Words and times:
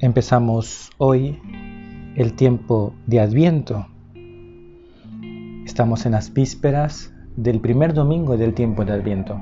Empezamos 0.00 0.90
hoy 0.98 1.38
el 2.16 2.34
tiempo 2.34 2.94
de 3.06 3.20
Adviento. 3.20 3.86
Estamos 5.64 6.04
en 6.04 6.12
las 6.12 6.32
vísperas 6.32 7.14
del 7.36 7.60
primer 7.60 7.94
domingo 7.94 8.36
del 8.36 8.54
tiempo 8.54 8.84
de 8.84 8.92
Adviento. 8.92 9.40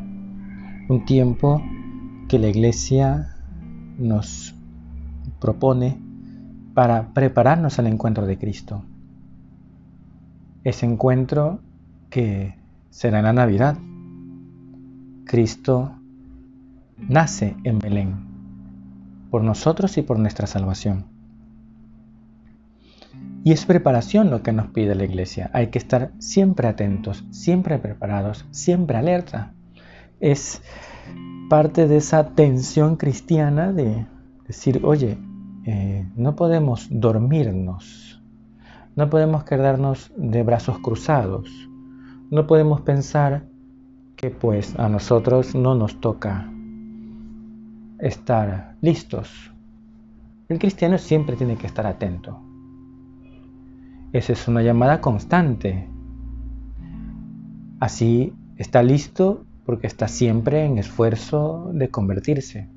Un 0.91 1.07
tiempo 1.07 1.63
que 2.29 2.39
la 2.39 2.49
Iglesia 2.49 3.35
nos 3.97 4.55
propone 5.41 5.99
para 6.75 7.15
prepararnos 7.15 7.79
al 7.79 7.87
encuentro 7.87 8.27
de 8.27 8.37
Cristo. 8.37 8.85
Ese 10.65 10.85
encuentro 10.85 11.61
que 12.11 12.57
será 12.91 13.21
en 13.21 13.25
la 13.25 13.33
Navidad. 13.33 13.79
Cristo 15.25 15.93
nace 16.99 17.57
en 17.65 17.79
Belén 17.79 18.32
por 19.33 19.43
nosotros 19.43 19.97
y 19.97 20.03
por 20.03 20.19
nuestra 20.19 20.47
salvación. 20.47 21.07
Y 23.45 23.53
es 23.53 23.65
preparación 23.65 24.31
lo 24.31 24.43
que 24.43 24.53
nos 24.53 24.67
pide 24.67 24.95
la 24.95 25.05
iglesia. 25.05 25.51
Hay 25.55 25.69
que 25.69 25.79
estar 25.79 26.13
siempre 26.19 26.69
atentos, 26.69 27.25
siempre 27.31 27.79
preparados, 27.79 28.45
siempre 28.51 28.99
alerta. 28.99 29.55
Es 30.21 30.61
parte 31.49 31.89
de 31.89 31.97
esa 31.97 32.35
tensión 32.35 32.97
cristiana 32.97 33.73
de 33.73 34.07
decir, 34.47 34.83
oye, 34.85 35.17
eh, 35.65 36.07
no 36.15 36.37
podemos 36.37 36.89
dormirnos, 36.91 38.23
no 38.97 39.09
podemos 39.09 39.45
quedarnos 39.45 40.13
de 40.15 40.43
brazos 40.43 40.79
cruzados, 40.81 41.49
no 42.31 42.47
podemos 42.47 42.83
pensar 42.83 43.47
que 44.15 44.29
pues 44.29 44.79
a 44.79 44.91
nosotros 44.91 45.55
no 45.55 45.75
nos 45.75 46.03
toca 46.03 46.52
estar 48.03 48.75
listos. 48.81 49.53
El 50.49 50.59
cristiano 50.59 50.99
siempre 50.99 51.37
tiene 51.37 51.57
que 51.57 51.69
estar 51.69 51.87
atento. 51.87 52.43
Esa 54.13 54.33
es 54.33 54.49
una 54.49 54.61
llamada 54.61 55.01
constante. 55.01 55.89
Así 57.81 58.35
está 58.57 58.83
listo 58.83 59.47
porque 59.65 59.87
está 59.87 60.09
siempre 60.09 60.67
en 60.67 60.79
esfuerzo 60.79 61.71
de 61.73 61.89
convertirse. 61.89 62.69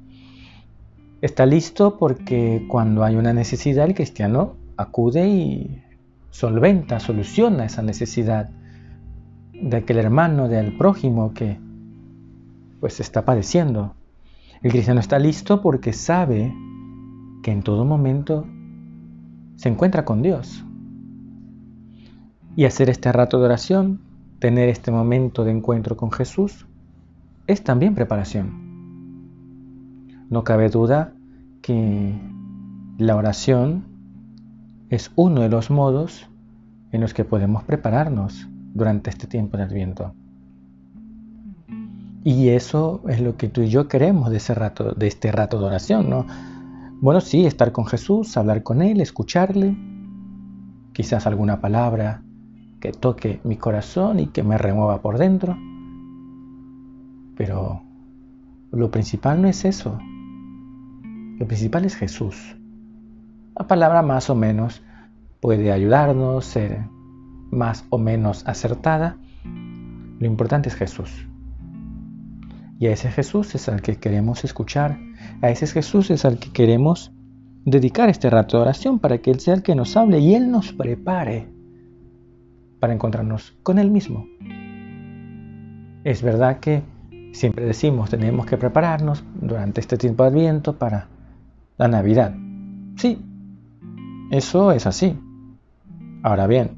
Está 1.22 1.46
listo 1.48 1.98
porque 1.98 2.66
cuando 2.70 3.04
hay 3.04 3.16
una 3.16 3.34
necesidad 3.34 3.88
el 3.88 3.96
cristiano 3.96 4.56
acude 4.78 5.28
y 5.28 5.82
solventa, 6.30 7.00
soluciona 7.00 7.66
esa 7.66 7.82
necesidad 7.82 8.52
de 9.54 9.78
aquel 9.78 9.98
hermano, 9.98 10.48
del 10.48 10.78
prójimo 10.78 11.34
que 11.34 11.58
pues 12.80 13.00
está 13.00 13.26
padeciendo. 13.26 13.96
El 14.66 14.72
cristiano 14.72 15.00
está 15.00 15.20
listo 15.20 15.62
porque 15.62 15.94
sabe 15.94 16.52
que 17.44 17.52
en 17.52 17.62
todo 17.62 17.86
momento 17.86 18.48
se 19.58 19.70
encuentra 19.70 20.06
con 20.06 20.24
Dios. 20.24 20.66
Y 22.56 22.66
hacer 22.66 22.90
este 22.90 23.12
rato 23.12 23.38
de 23.38 23.46
oración, 23.46 24.02
tener 24.40 24.70
este 24.70 24.90
momento 24.90 25.44
de 25.44 25.52
encuentro 25.52 25.96
con 25.96 26.12
Jesús, 26.12 26.66
es 27.46 27.64
también 27.64 27.94
preparación. 27.94 28.56
No 30.32 30.44
cabe 30.44 30.70
duda 30.70 31.14
que 31.62 32.20
la 32.98 33.18
oración 33.18 33.86
es 34.90 35.12
uno 35.16 35.42
de 35.42 35.50
los 35.50 35.70
modos 35.70 36.28
en 36.92 37.02
los 37.02 37.14
que 37.14 37.24
podemos 37.24 37.64
prepararnos 37.66 38.50
durante 38.74 39.12
este 39.12 39.28
tiempo 39.28 39.58
de 39.58 39.64
Adviento. 39.64 40.16
Y 42.28 42.50
eso 42.50 43.04
es 43.08 43.22
lo 43.22 43.38
que 43.38 43.50
tú 43.50 43.62
y 43.62 43.70
yo 43.70 43.88
queremos 43.88 44.32
de, 44.32 44.38
ese 44.38 44.56
rato, 44.56 44.94
de 44.94 45.06
este 45.06 45.32
rato 45.32 45.60
de 45.60 45.66
oración, 45.66 46.10
¿no? 46.10 46.26
Bueno, 47.00 47.22
sí, 47.22 47.46
estar 47.46 47.72
con 47.72 47.86
Jesús, 47.86 48.36
hablar 48.36 48.64
con 48.64 48.82
Él, 48.82 49.00
escucharle, 49.00 49.78
quizás 50.92 51.28
alguna 51.28 51.62
palabra 51.62 52.24
que 52.80 52.92
toque 52.92 53.42
mi 53.44 53.58
corazón 53.58 54.20
y 54.20 54.26
que 54.26 54.42
me 54.42 54.58
remueva 54.58 55.04
por 55.04 55.20
dentro. 55.20 55.56
Pero 57.38 57.84
lo 58.72 58.90
principal 58.90 59.40
no 59.44 59.48
es 59.48 59.64
eso. 59.64 60.00
Lo 61.38 61.46
principal 61.46 61.86
es 61.86 61.96
Jesús. 61.96 62.58
La 63.56 63.68
palabra 63.68 64.02
más 64.02 64.32
o 64.32 64.36
menos 64.36 64.82
puede 65.42 65.72
ayudarnos, 65.72 66.44
ser 66.44 66.88
más 67.52 67.86
o 67.92 68.00
menos 68.00 68.48
acertada. 68.48 69.16
Lo 69.44 70.26
importante 70.26 70.70
es 70.70 70.76
Jesús. 70.76 71.28
Y 72.78 72.88
a 72.88 72.92
ese 72.92 73.10
Jesús 73.10 73.56
es 73.56 73.70
al 73.70 73.82
que 73.82 73.96
queremos 73.98 74.44
escuchar, 74.44 75.00
a 75.42 75.50
ese 75.50 75.68
Jesús 75.68 76.12
es 76.12 76.26
al 76.26 76.40
que 76.40 76.52
queremos 76.52 77.12
dedicar 77.64 78.10
este 78.10 78.30
rato 78.30 78.58
de 78.58 78.64
oración 78.64 79.00
para 79.00 79.18
que 79.20 79.32
Él 79.32 79.40
sea 79.40 79.54
el 79.54 79.64
que 79.64 79.76
nos 79.76 79.96
hable 79.98 80.20
y 80.20 80.36
Él 80.36 80.52
nos 80.52 80.74
prepare 80.74 81.48
para 82.80 82.94
encontrarnos 82.94 83.56
con 83.64 83.80
Él 83.80 83.92
mismo. 83.92 84.28
Es 86.04 86.22
verdad 86.22 86.60
que 86.60 86.84
siempre 87.34 87.66
decimos 87.66 88.10
tenemos 88.10 88.46
que 88.46 88.58
prepararnos 88.58 89.24
durante 89.42 89.82
este 89.82 89.98
tiempo 89.98 90.24
de 90.24 90.30
Adviento 90.30 90.78
para 90.78 91.08
la 91.78 91.88
Navidad. 91.88 92.36
Sí, 92.98 93.20
eso 94.32 94.72
es 94.72 94.86
así. 94.86 95.18
Ahora 96.24 96.48
bien, 96.48 96.78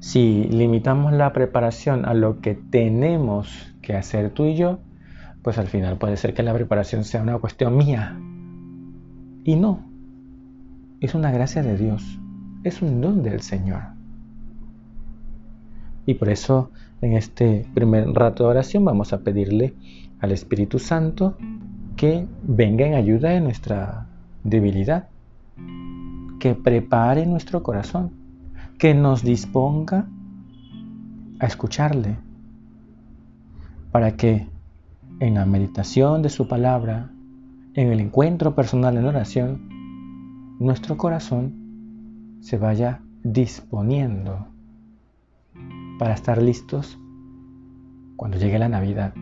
si 0.00 0.44
limitamos 0.44 1.12
la 1.12 1.32
preparación 1.32 2.04
a 2.04 2.14
lo 2.14 2.40
que 2.40 2.54
tenemos 2.54 3.74
que 3.88 3.96
hacer 3.96 4.28
tú 4.28 4.44
y 4.44 4.54
yo, 4.54 4.80
pues 5.42 5.56
al 5.56 5.66
final 5.66 5.96
puede 5.96 6.18
ser 6.18 6.34
que 6.34 6.42
la 6.42 6.52
preparación 6.52 7.04
sea 7.04 7.22
una 7.22 7.38
cuestión 7.38 7.74
mía. 7.74 8.20
Y 9.44 9.56
no, 9.56 9.82
es 11.00 11.14
una 11.14 11.30
gracia 11.30 11.62
de 11.62 11.78
Dios, 11.78 12.20
es 12.64 12.82
un 12.82 13.00
don 13.00 13.22
del 13.22 13.40
Señor. 13.40 13.80
Y 16.04 16.12
por 16.12 16.28
eso 16.28 16.70
en 17.00 17.14
este 17.14 17.64
primer 17.72 18.08
rato 18.10 18.44
de 18.44 18.50
oración 18.50 18.84
vamos 18.84 19.14
a 19.14 19.20
pedirle 19.20 19.72
al 20.20 20.32
Espíritu 20.32 20.78
Santo 20.78 21.38
que 21.96 22.26
venga 22.42 22.86
en 22.86 22.92
ayuda 22.92 23.30
de 23.30 23.40
nuestra 23.40 24.06
debilidad, 24.44 25.08
que 26.38 26.54
prepare 26.54 27.24
nuestro 27.24 27.62
corazón, 27.62 28.12
que 28.78 28.92
nos 28.92 29.22
disponga 29.22 30.06
a 31.40 31.46
escucharle, 31.46 32.18
para 33.90 34.16
que 34.16 34.48
en 35.20 35.34
la 35.34 35.46
meditación 35.46 36.22
de 36.22 36.28
su 36.28 36.48
palabra, 36.48 37.10
en 37.74 37.92
el 37.92 38.00
encuentro 38.00 38.54
personal 38.54 38.96
en 38.96 39.04
oración, 39.04 40.56
nuestro 40.60 40.96
corazón 40.96 42.38
se 42.40 42.58
vaya 42.58 43.00
disponiendo 43.22 44.48
para 45.98 46.14
estar 46.14 46.40
listos 46.40 46.98
cuando 48.16 48.38
llegue 48.38 48.58
la 48.58 48.68
Navidad. 48.68 49.14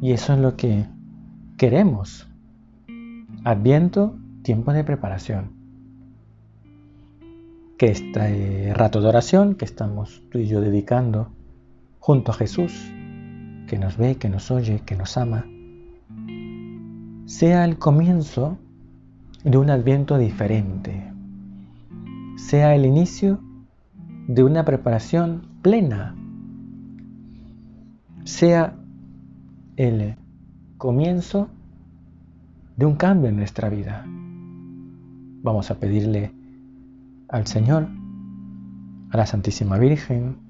Y 0.00 0.12
eso 0.12 0.34
es 0.34 0.38
lo 0.38 0.56
que 0.56 0.86
queremos. 1.56 2.28
Adviento, 3.44 4.18
tiempo 4.42 4.72
de 4.72 4.84
preparación. 4.84 5.52
Que 7.78 7.86
este 7.86 8.72
rato 8.74 9.00
de 9.00 9.08
oración 9.08 9.54
que 9.54 9.64
estamos 9.64 10.22
tú 10.30 10.38
y 10.38 10.46
yo 10.46 10.60
dedicando 10.60 11.35
junto 12.06 12.30
a 12.30 12.34
Jesús, 12.36 12.72
que 13.66 13.80
nos 13.80 13.96
ve, 13.96 14.14
que 14.14 14.28
nos 14.28 14.52
oye, 14.52 14.80
que 14.86 14.94
nos 14.94 15.16
ama, 15.16 15.44
sea 17.24 17.64
el 17.64 17.78
comienzo 17.80 18.58
de 19.42 19.58
un 19.58 19.70
adviento 19.70 20.16
diferente, 20.16 21.12
sea 22.36 22.76
el 22.76 22.86
inicio 22.86 23.40
de 24.28 24.44
una 24.44 24.64
preparación 24.64 25.48
plena, 25.62 26.14
sea 28.22 28.76
el 29.74 30.14
comienzo 30.78 31.48
de 32.76 32.86
un 32.86 32.94
cambio 32.94 33.30
en 33.30 33.36
nuestra 33.36 33.68
vida. 33.68 34.04
Vamos 35.42 35.72
a 35.72 35.80
pedirle 35.80 36.30
al 37.28 37.48
Señor, 37.48 37.88
a 39.10 39.16
la 39.16 39.26
Santísima 39.26 39.76
Virgen, 39.76 40.45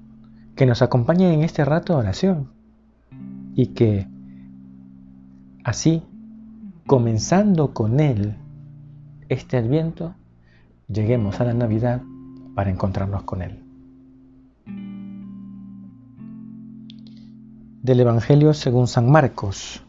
que 0.57 0.65
nos 0.65 0.81
acompañe 0.81 1.33
en 1.33 1.43
este 1.43 1.63
rato 1.63 1.93
de 1.93 1.99
oración 1.99 2.51
y 3.55 3.67
que 3.67 4.07
Así, 5.67 6.01
comenzando 6.85 7.73
con 7.73 7.99
Él 7.99 8.37
este 9.27 9.57
adviento, 9.57 10.15
lleguemos 10.87 11.41
a 11.41 11.43
la 11.43 11.53
Navidad 11.53 12.01
para 12.55 12.69
encontrarnos 12.71 13.23
con 13.23 13.41
Él. 13.41 13.59
Del 17.83 17.99
Evangelio 17.99 18.53
según 18.53 18.87
San 18.87 19.11
Marcos. 19.11 19.83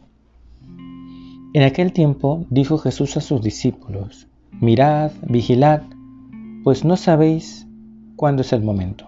En 1.55 1.63
aquel 1.63 1.93
tiempo 1.93 2.45
dijo 2.51 2.79
Jesús 2.79 3.17
a 3.17 3.21
sus 3.21 3.41
discípulos, 3.41 4.27
Mirad, 4.61 5.13
vigilad, 5.23 5.83
pues 6.65 6.85
no 6.85 6.97
sabéis 6.97 7.69
cuándo 8.17 8.43
es 8.43 8.53
el 8.53 8.65
momento. 8.65 9.08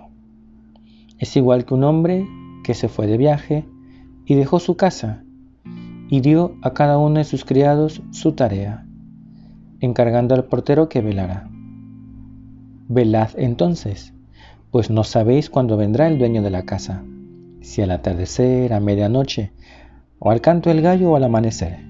Es 1.21 1.37
igual 1.37 1.67
que 1.67 1.75
un 1.75 1.85
hombre 1.85 2.27
que 2.65 2.73
se 2.73 2.89
fue 2.89 3.07
de 3.07 3.19
viaje 3.19 3.67
y 4.25 4.37
dejó 4.37 4.59
su 4.59 4.77
casa 4.77 5.23
y 6.09 6.23
dio 6.23 6.57
a 6.63 6.73
cada 6.73 6.97
uno 6.97 7.19
de 7.19 7.25
sus 7.25 7.45
criados 7.45 8.03
su 8.11 8.33
tarea, 8.33 8.87
encargando 9.81 10.35
al 10.35 10.45
portero 10.45 10.89
que 10.89 11.03
velara. 11.03 11.51
Velad 12.89 13.33
entonces, 13.37 14.15
pues 14.71 14.89
no 14.89 15.05
sabéis 15.05 15.51
cuándo 15.51 15.77
vendrá 15.77 16.09
el 16.09 16.19
dueño 16.19 16.41
de 16.41 16.51
la 16.51 16.63
casa, 16.63 17.05
si 17.61 17.83
al 17.83 17.91
atardecer, 17.91 18.73
a 18.73 18.81
medianoche, 18.81 19.53
o 20.19 20.31
al 20.31 20.41
canto 20.41 20.71
del 20.71 20.81
gallo 20.81 21.11
o 21.11 21.17
al 21.17 21.25
amanecer. 21.25 21.81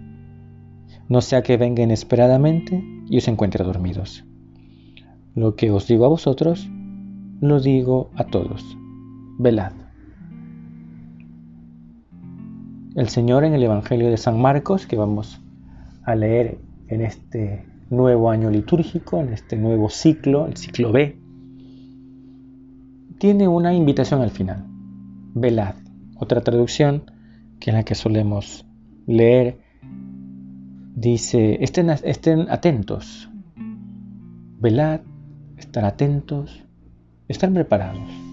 No 1.09 1.21
sea 1.21 1.43
que 1.43 1.57
venga 1.57 1.85
inesperadamente 1.85 2.85
y 3.09 3.19
os 3.19 3.29
encuentre 3.29 3.65
dormidos. 3.65 4.25
Lo 5.37 5.55
que 5.55 5.71
os 5.71 5.87
digo 5.87 6.05
a 6.05 6.09
vosotros, 6.09 6.69
lo 7.41 7.61
digo 7.61 8.11
a 8.17 8.25
todos. 8.25 8.77
Velad. 9.43 9.73
El 12.95 13.09
Señor 13.09 13.45
en 13.45 13.55
el 13.55 13.63
Evangelio 13.63 14.11
de 14.11 14.19
San 14.19 14.39
Marcos, 14.39 14.87
que 14.87 14.97
vamos 14.97 15.41
a 16.03 16.15
leer 16.15 16.59
en 16.89 17.01
este 17.01 17.65
nuevo 17.89 18.29
año 18.29 18.51
litúrgico, 18.51 19.19
en 19.19 19.33
este 19.33 19.57
nuevo 19.57 19.89
ciclo, 19.89 20.45
el 20.45 20.59
ciclo 20.59 20.93
B, 20.93 21.17
tiene 23.17 23.49
una 23.49 23.73
invitación 23.73 24.21
al 24.21 24.29
final. 24.29 24.67
Velad. 25.33 25.75
Otra 26.19 26.43
traducción, 26.43 27.11
que 27.61 27.71
es 27.71 27.75
la 27.75 27.83
que 27.83 27.95
solemos 27.95 28.67
leer, 29.07 29.59
dice, 30.95 31.65
estén, 31.65 31.89
estén 31.89 32.41
atentos. 32.51 33.31
Velad, 34.61 35.01
estar 35.57 35.87
atentos, 35.87 36.63
estar 37.27 37.51
preparados. 37.51 38.30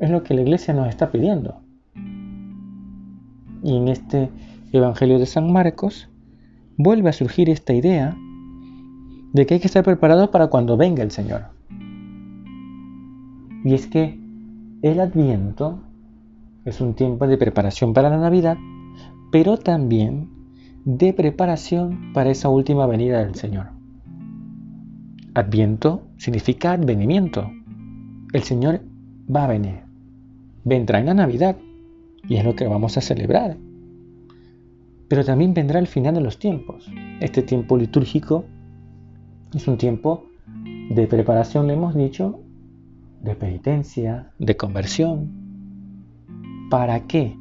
Es 0.00 0.10
lo 0.10 0.22
que 0.22 0.34
la 0.34 0.42
iglesia 0.42 0.74
nos 0.74 0.88
está 0.88 1.10
pidiendo. 1.10 1.60
Y 3.62 3.76
en 3.76 3.88
este 3.88 4.30
Evangelio 4.72 5.18
de 5.18 5.26
San 5.26 5.52
Marcos 5.52 6.08
vuelve 6.76 7.08
a 7.08 7.12
surgir 7.12 7.50
esta 7.50 7.72
idea 7.74 8.16
de 9.32 9.46
que 9.46 9.54
hay 9.54 9.60
que 9.60 9.66
estar 9.66 9.84
preparados 9.84 10.28
para 10.28 10.48
cuando 10.48 10.76
venga 10.76 11.02
el 11.02 11.10
Señor. 11.10 11.46
Y 13.64 13.74
es 13.74 13.86
que 13.86 14.18
el 14.82 15.00
adviento 15.00 15.80
es 16.64 16.80
un 16.80 16.94
tiempo 16.94 17.26
de 17.26 17.36
preparación 17.36 17.92
para 17.92 18.10
la 18.10 18.18
Navidad, 18.18 18.56
pero 19.32 19.56
también 19.56 20.28
de 20.84 21.12
preparación 21.12 22.12
para 22.12 22.30
esa 22.30 22.48
última 22.48 22.86
venida 22.86 23.24
del 23.24 23.34
Señor. 23.34 23.66
Adviento 25.34 26.02
significa 26.16 26.72
advenimiento. 26.72 27.50
El 28.32 28.42
Señor 28.42 28.80
va 29.34 29.44
a 29.44 29.48
venir. 29.48 29.87
Vendrá 30.68 30.98
en 30.98 31.06
la 31.06 31.14
Navidad 31.14 31.56
y 32.28 32.36
es 32.36 32.44
lo 32.44 32.54
que 32.54 32.66
vamos 32.66 32.98
a 32.98 33.00
celebrar. 33.00 33.56
Pero 35.08 35.24
también 35.24 35.54
vendrá 35.54 35.78
el 35.78 35.86
final 35.86 36.14
de 36.14 36.20
los 36.20 36.38
tiempos. 36.38 36.92
Este 37.20 37.40
tiempo 37.40 37.78
litúrgico 37.78 38.44
es 39.54 39.66
un 39.66 39.78
tiempo 39.78 40.26
de 40.90 41.06
preparación, 41.06 41.68
le 41.68 41.72
hemos 41.72 41.94
dicho, 41.94 42.40
de 43.22 43.34
penitencia, 43.34 44.30
de 44.38 44.58
conversión. 44.58 45.30
¿Para 46.68 47.06
qué? 47.06 47.34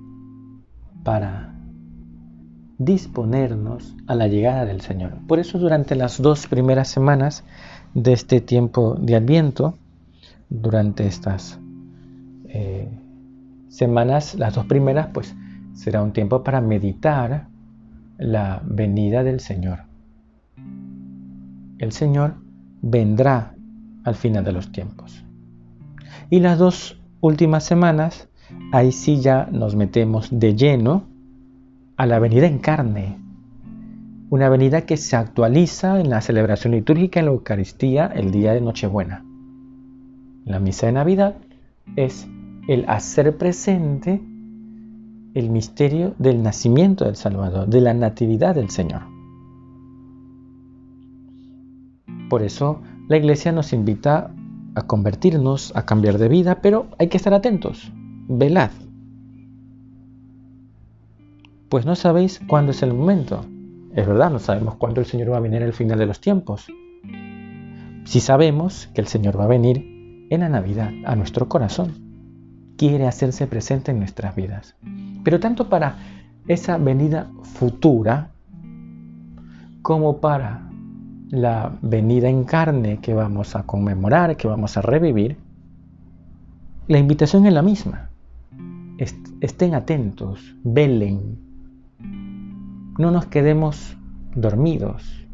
Para 1.04 1.54
disponernos 2.78 3.94
a 4.08 4.16
la 4.16 4.30
llegada 4.30 4.64
del 4.64 4.80
Señor. 4.80 5.18
Por 5.28 5.40
eso 5.40 5.60
durante 5.60 5.96
las 5.96 6.22
dos 6.22 6.48
primeras 6.48 6.88
semanas 6.88 7.44
de 7.94 8.14
este 8.14 8.40
tiempo 8.40 8.96
de 8.96 9.18
Adviento, 9.18 9.78
durante 10.50 11.06
estas 11.06 11.60
eh, 12.46 12.88
semanas, 13.78 14.36
las 14.36 14.56
dos 14.56 14.66
primeras, 14.66 15.08
pues 15.14 15.36
será 15.74 16.02
un 16.04 16.14
tiempo 16.14 16.44
para 16.44 16.62
meditar 16.62 17.48
la 18.18 18.62
venida 18.66 19.24
del 19.24 19.40
Señor 19.40 19.88
el 21.80 21.92
Señor 21.92 22.36
vendrá 22.82 23.54
al 24.04 24.16
final 24.16 24.44
de 24.44 24.52
los 24.52 24.72
tiempos. 24.72 25.24
Y 26.30 26.40
las 26.40 26.58
dos 26.58 27.00
últimas 27.22 27.64
semanas, 27.64 28.30
ahí 28.72 28.92
sí 28.92 29.20
ya 29.22 29.48
nos 29.52 29.76
metemos 29.76 30.28
de 30.32 30.56
lleno 30.56 31.04
a 31.96 32.06
la 32.06 32.20
venida 32.20 32.48
en 32.48 32.60
carne. 32.60 33.18
Una 34.30 34.50
venida 34.50 34.82
que 34.82 34.98
se 34.98 35.16
actualiza 35.16 36.00
en 36.00 36.10
la 36.10 36.22
celebración 36.22 36.74
litúrgica 36.74 37.20
en 37.20 37.28
la 37.28 37.32
Eucaristía 37.32 38.08
el 38.08 38.32
día 38.32 38.54
de 38.54 38.62
Nochebuena. 38.62 39.24
La 40.46 40.60
misa 40.60 40.88
de 40.88 40.94
Navidad 40.94 41.36
es 41.96 42.28
el 42.68 42.86
hacer 42.88 43.38
presente 43.38 44.22
el 45.34 45.50
misterio 45.50 46.16
del 46.18 46.42
nacimiento 46.42 47.06
del 47.06 47.16
Salvador, 47.16 47.68
de 47.68 47.82
la 47.82 47.94
natividad 47.94 48.56
del 48.56 48.70
Señor. 48.70 49.04
Por 52.30 52.44
eso 52.44 52.82
la 53.08 53.18
iglesia 53.18 53.52
nos 53.52 53.72
invita 53.72 54.34
a 54.76 54.82
convertirnos, 54.84 55.76
a 55.76 55.86
cambiar 55.86 56.18
de 56.18 56.28
vida, 56.28 56.60
pero 56.62 56.88
hay 56.98 57.08
que 57.08 57.18
estar 57.18 57.34
atentos. 57.34 57.92
Velad. 58.28 58.72
Pues 61.70 61.86
no 61.86 61.96
sabéis 61.96 62.42
cuándo 62.48 62.72
es 62.72 62.82
el 62.84 62.94
momento. 62.94 63.46
Es 63.96 64.08
verdad, 64.08 64.32
no 64.32 64.40
sabemos 64.40 64.76
cuándo 64.76 65.02
el 65.02 65.08
Señor 65.08 65.32
va 65.32 65.38
a 65.38 65.42
venir 65.42 65.64
al 65.64 65.74
final 65.74 66.00
de 66.00 66.06
los 66.06 66.20
tiempos. 66.20 66.68
Si 68.06 68.20
sabemos 68.20 68.88
que 68.94 69.02
el 69.02 69.08
Señor 69.08 69.40
va 69.40 69.46
a 69.46 69.48
venir 69.48 70.28
en 70.30 70.42
la 70.42 70.50
Navidad 70.50 70.92
a 71.06 71.16
nuestro 71.16 71.48
corazón. 71.48 72.07
Quiere 72.78 73.08
hacerse 73.08 73.48
presente 73.48 73.92
en 73.92 74.00
nuestras 74.00 74.36
vidas. 74.36 74.76
Pero 75.24 75.40
tanto 75.40 75.70
para 75.70 75.98
esa 76.48 76.78
venida 76.78 77.30
futura 77.44 78.32
como 79.82 80.18
para 80.18 80.70
la 81.30 81.78
venida 81.82 82.30
en 82.30 82.44
carne 82.44 83.00
que 83.00 83.14
vamos 83.14 83.56
a 83.56 83.64
conmemorar, 83.64 84.38
que 84.38 84.48
vamos 84.48 84.78
a 84.78 84.82
revivir, 84.82 85.38
la 86.88 87.00
invitación 87.00 87.46
es 87.46 87.54
la 87.54 87.62
misma. 87.62 88.10
Estén 89.42 89.76
atentos, 89.76 90.56
velen, 90.64 91.38
no 92.98 93.12
nos 93.12 93.26
quedemos 93.28 93.98
dormidos. 94.36 95.28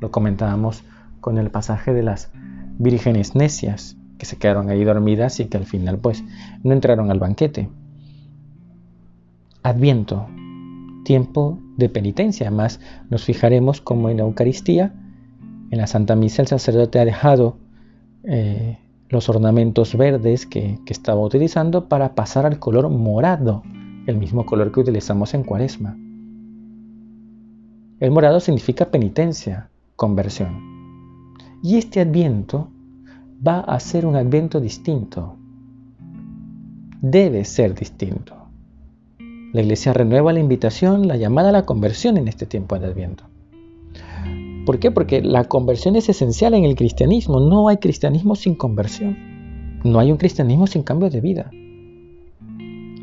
Lo 0.00 0.10
comentábamos 0.10 0.84
con 1.20 1.38
el 1.38 1.50
pasaje 1.50 1.94
de 1.94 2.02
las 2.02 2.30
vírgenes 2.78 3.34
necias, 3.34 3.96
que 4.18 4.26
se 4.26 4.36
quedaron 4.36 4.70
ahí 4.70 4.84
dormidas 4.84 5.40
y 5.40 5.46
que 5.46 5.56
al 5.56 5.66
final 5.66 5.98
pues 5.98 6.24
no 6.62 6.72
entraron 6.72 7.10
al 7.10 7.18
banquete. 7.18 7.68
Adviento, 9.62 10.26
tiempo 11.04 11.58
de 11.76 11.88
penitencia, 11.88 12.50
más 12.50 12.80
nos 13.10 13.24
fijaremos 13.24 13.80
como 13.80 14.08
en 14.10 14.18
la 14.18 14.22
Eucaristía 14.24 14.94
en 15.70 15.78
la 15.78 15.86
Santa 15.86 16.14
Misa 16.14 16.42
el 16.42 16.48
sacerdote 16.48 17.00
ha 17.00 17.04
dejado 17.04 17.58
eh, 18.24 18.78
los 19.08 19.28
ornamentos 19.28 19.96
verdes 19.96 20.46
que, 20.46 20.78
que 20.84 20.92
estaba 20.92 21.20
utilizando 21.20 21.88
para 21.88 22.14
pasar 22.14 22.46
al 22.46 22.58
color 22.58 22.88
morado, 22.88 23.62
el 24.06 24.16
mismo 24.16 24.46
color 24.46 24.70
que 24.70 24.80
utilizamos 24.80 25.34
en 25.34 25.42
Cuaresma. 25.42 25.96
El 27.98 28.10
morado 28.10 28.40
significa 28.40 28.90
penitencia, 28.90 29.70
conversión. 29.96 30.76
Y 31.62 31.78
este 31.78 32.00
adviento 32.00 32.68
va 33.44 33.60
a 33.60 33.78
ser 33.80 34.06
un 34.06 34.16
adviento 34.16 34.60
distinto. 34.60 35.36
Debe 37.00 37.44
ser 37.44 37.74
distinto. 37.74 38.34
La 39.52 39.62
iglesia 39.62 39.92
renueva 39.92 40.32
la 40.32 40.40
invitación, 40.40 41.08
la 41.08 41.16
llamada 41.16 41.48
a 41.48 41.52
la 41.52 41.66
conversión 41.66 42.16
en 42.16 42.28
este 42.28 42.46
tiempo 42.46 42.78
de 42.78 42.86
adviento. 42.86 43.24
¿Por 44.66 44.78
qué? 44.78 44.90
Porque 44.90 45.22
la 45.22 45.44
conversión 45.44 45.96
es 45.96 46.08
esencial 46.08 46.54
en 46.54 46.64
el 46.64 46.74
cristianismo. 46.74 47.40
No 47.40 47.68
hay 47.68 47.76
cristianismo 47.76 48.34
sin 48.34 48.56
conversión. 48.56 49.16
No 49.84 50.00
hay 50.00 50.10
un 50.10 50.18
cristianismo 50.18 50.66
sin 50.66 50.82
cambio 50.82 51.08
de 51.08 51.20
vida. 51.20 51.50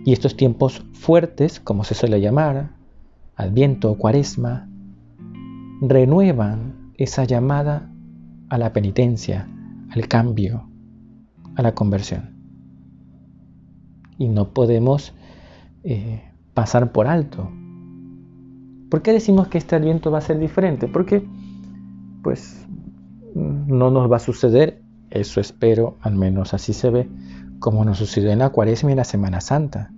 Y 0.05 0.11
estos 0.11 0.35
tiempos 0.35 0.83
fuertes, 0.91 1.61
como 1.61 1.85
se 1.85 1.95
suele 1.95 2.19
llamar, 2.19 2.71
Adviento 3.35 3.91
o 3.91 3.97
Cuaresma, 3.97 4.67
renuevan 5.81 6.91
esa 6.97 7.23
llamada 7.23 7.89
a 8.49 8.57
la 8.57 8.73
penitencia, 8.73 9.47
al 9.93 10.07
cambio, 10.07 10.69
a 11.55 11.61
la 11.61 11.73
conversión. 11.73 12.31
Y 14.17 14.27
no 14.27 14.53
podemos 14.53 15.13
eh, 15.83 16.23
pasar 16.53 16.91
por 16.91 17.07
alto 17.07 17.49
¿Por 18.93 19.01
qué 19.01 19.11
decimos 19.11 19.47
que 19.47 19.57
este 19.57 19.75
Adviento 19.75 20.11
va 20.11 20.19
a 20.19 20.21
ser 20.21 20.37
diferente? 20.37 20.87
Porque, 20.87 21.27
pues, 22.21 22.63
no 23.33 23.89
nos 23.89 24.11
va 24.11 24.17
a 24.17 24.19
suceder, 24.19 24.83
eso 25.09 25.41
espero, 25.41 25.97
al 26.01 26.13
menos 26.13 26.53
así 26.53 26.73
se 26.73 26.91
ve, 26.91 27.09
como 27.57 27.83
nos 27.85 27.97
sucedió 27.97 28.29
en 28.29 28.37
la 28.37 28.49
Cuaresma 28.49 28.91
y 28.91 28.93
en 28.93 28.97
la 28.97 29.03
Semana 29.03 29.41
Santa, 29.41 29.91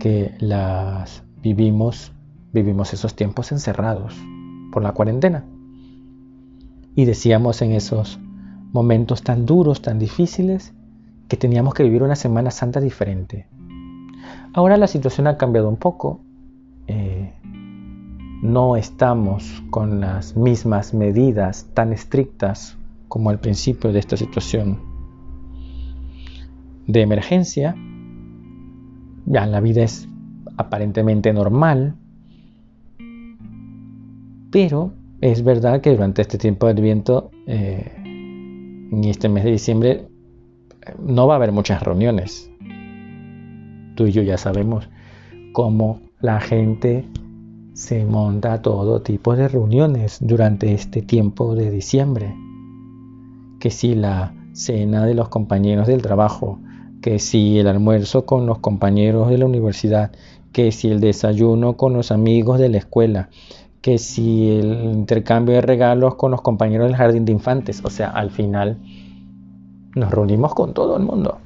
que 0.00 0.34
las 0.40 1.22
vivimos, 1.44 2.12
vivimos 2.52 2.92
esos 2.92 3.14
tiempos 3.14 3.52
encerrados 3.52 4.16
por 4.72 4.82
la 4.82 4.90
cuarentena. 4.94 5.44
Y 6.96 7.04
decíamos 7.04 7.62
en 7.62 7.70
esos 7.70 8.18
momentos 8.72 9.22
tan 9.22 9.46
duros, 9.46 9.82
tan 9.82 9.98
difíciles, 9.98 10.74
que 11.28 11.36
teníamos 11.36 11.74
que 11.74 11.82
vivir 11.82 12.02
una 12.02 12.16
Semana 12.16 12.50
Santa 12.50 12.80
diferente. 12.80 13.46
Ahora 14.52 14.76
la 14.76 14.86
situación 14.86 15.26
ha 15.26 15.36
cambiado 15.36 15.68
un 15.68 15.76
poco. 15.76 16.20
Eh, 16.86 17.32
no 18.42 18.76
estamos 18.76 19.62
con 19.70 20.00
las 20.00 20.36
mismas 20.36 20.94
medidas 20.94 21.66
tan 21.74 21.92
estrictas 21.92 22.78
como 23.08 23.30
al 23.30 23.40
principio 23.40 23.92
de 23.92 23.98
esta 23.98 24.16
situación 24.16 24.78
de 26.86 27.02
emergencia. 27.02 27.76
Ya 29.26 29.44
la 29.46 29.60
vida 29.60 29.82
es 29.82 30.08
aparentemente 30.56 31.32
normal, 31.32 31.94
pero 34.50 34.92
es 35.20 35.42
verdad 35.42 35.80
que 35.80 35.90
durante 35.90 36.22
este 36.22 36.38
tiempo 36.38 36.66
de 36.66 36.72
Adviento, 36.72 37.30
eh, 37.46 37.97
en 38.90 39.04
este 39.04 39.28
mes 39.28 39.44
de 39.44 39.52
diciembre, 39.52 40.08
no 40.98 41.26
va 41.26 41.34
a 41.34 41.36
haber 41.36 41.52
muchas 41.52 41.82
reuniones. 41.82 42.50
Tú 43.94 44.06
y 44.06 44.12
yo 44.12 44.22
ya 44.22 44.38
sabemos 44.38 44.88
cómo 45.52 46.00
la 46.20 46.40
gente 46.40 47.04
se 47.74 48.04
monta 48.04 48.60
todo 48.62 49.02
tipo 49.02 49.36
de 49.36 49.48
reuniones 49.48 50.18
durante 50.20 50.72
este 50.72 51.02
tiempo 51.02 51.54
de 51.54 51.70
diciembre. 51.70 52.34
Que 53.60 53.70
si 53.70 53.94
la 53.94 54.34
cena 54.52 55.04
de 55.04 55.14
los 55.14 55.28
compañeros 55.28 55.86
del 55.86 56.02
trabajo, 56.02 56.58
que 57.00 57.18
si 57.18 57.58
el 57.58 57.68
almuerzo 57.68 58.26
con 58.26 58.46
los 58.46 58.58
compañeros 58.58 59.30
de 59.30 59.38
la 59.38 59.46
universidad, 59.46 60.12
que 60.52 60.72
si 60.72 60.88
el 60.88 61.00
desayuno 61.00 61.76
con 61.76 61.92
los 61.92 62.10
amigos 62.10 62.58
de 62.58 62.68
la 62.68 62.78
escuela, 62.78 63.28
que 63.80 63.98
si 63.98 64.50
el 64.50 64.92
intercambio 64.92 65.54
de 65.54 65.60
regalos 65.60 66.16
con 66.16 66.30
los 66.30 66.42
compañeros 66.42 66.88
del 66.88 66.96
jardín 66.96 67.24
de 67.24 67.32
infantes. 67.32 67.82
O 67.84 67.90
sea, 67.90 68.10
al 68.10 68.30
final 68.30 68.78
nos 69.94 70.10
reunimos 70.10 70.54
con 70.54 70.74
todo 70.74 70.96
el 70.96 71.04
mundo. 71.04 71.38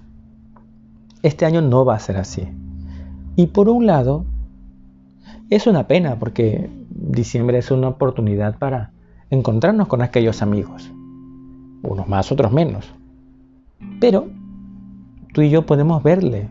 Este 1.22 1.44
año 1.44 1.60
no 1.60 1.84
va 1.84 1.94
a 1.94 2.00
ser 2.00 2.16
así. 2.16 2.48
Y 3.36 3.46
por 3.48 3.68
un 3.68 3.86
lado, 3.86 4.24
es 5.50 5.66
una 5.66 5.86
pena 5.86 6.18
porque 6.18 6.70
diciembre 6.90 7.58
es 7.58 7.70
una 7.70 7.88
oportunidad 7.88 8.58
para 8.58 8.90
encontrarnos 9.30 9.88
con 9.88 10.02
aquellos 10.02 10.42
amigos. 10.42 10.90
Unos 11.82 12.08
más, 12.08 12.32
otros 12.32 12.52
menos. 12.52 12.92
Pero 14.00 14.28
tú 15.32 15.42
y 15.42 15.50
yo 15.50 15.66
podemos 15.66 16.02
verle 16.02 16.48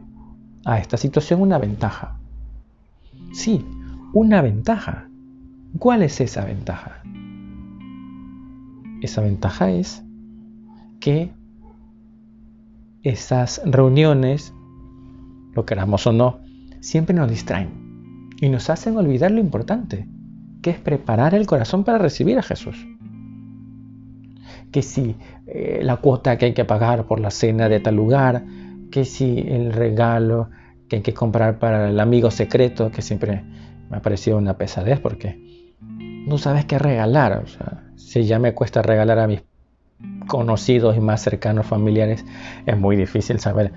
a 0.66 0.80
esta 0.80 0.98
situación 0.98 1.42
una 1.42 1.58
ventaja. 1.58 2.18
Sí, 3.34 3.66
una 4.14 4.42
ventaja. 4.42 5.08
¿Cuál 5.80 6.04
es 6.04 6.20
esa 6.22 6.46
ventaja? 6.46 7.02
Esa 9.02 9.22
ventaja 9.22 9.72
es 9.72 10.04
que 11.00 11.32
esas 13.04 13.62
reuniones, 13.66 14.54
lo 15.54 15.66
queramos 15.66 16.06
o 16.06 16.12
no, 16.12 16.40
siempre 16.82 17.16
nos 17.16 17.30
distraen 17.30 18.30
y 18.40 18.50
nos 18.50 18.70
hacen 18.70 18.98
olvidar 18.98 19.32
lo 19.32 19.40
importante, 19.40 20.08
que 20.62 20.72
es 20.72 20.80
preparar 20.80 21.34
el 21.34 21.48
corazón 21.48 21.84
para 21.84 21.98
recibir 21.98 22.38
a 22.38 22.44
Jesús. 22.44 22.76
Que 24.72 24.82
si 24.82 25.16
eh, 25.48 25.80
la 25.84 25.98
cuota 25.98 26.38
que 26.38 26.46
hay 26.46 26.54
que 26.54 26.66
pagar 26.66 27.06
por 27.06 27.20
la 27.20 27.32
cena 27.32 27.70
de 27.70 27.80
tal 27.80 27.96
lugar, 27.96 28.44
que 28.92 29.06
si 29.06 29.40
el 29.40 29.74
regalo 29.74 30.50
que 30.88 30.98
hay 30.98 31.02
que 31.02 31.14
comprar 31.14 31.60
para 31.60 31.90
el 31.90 32.00
amigo 32.00 32.30
secreto, 32.30 32.92
que 32.92 33.02
siempre 33.02 33.44
me 33.90 33.98
ha 33.98 34.02
parecido 34.02 34.38
una 34.38 34.58
pesadez 34.58 35.00
porque 35.00 35.51
no 36.26 36.38
sabes 36.38 36.66
qué 36.66 36.80
regalar. 36.80 37.42
O 37.44 37.48
sea, 37.48 37.84
si 37.96 38.24
ya 38.24 38.40
me 38.40 38.54
cuesta 38.54 38.82
regalar 38.82 39.20
a 39.20 39.28
mis 39.28 39.44
conocidos 40.28 40.96
y 40.96 41.00
más 41.00 41.22
cercanos 41.22 41.66
familiares, 41.66 42.26
es 42.66 42.78
muy 42.78 42.96
difícil 42.96 43.40
saber, 43.40 43.72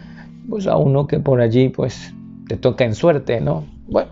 pues 0.48 0.66
a 0.66 0.76
uno 0.76 1.06
que 1.06 1.18
por 1.18 1.40
allí 1.40 1.68
pues 1.68 2.14
te 2.48 2.56
toca 2.56 2.84
en 2.84 2.94
suerte, 2.94 3.40
¿no? 3.40 3.66
Bueno, 3.88 4.10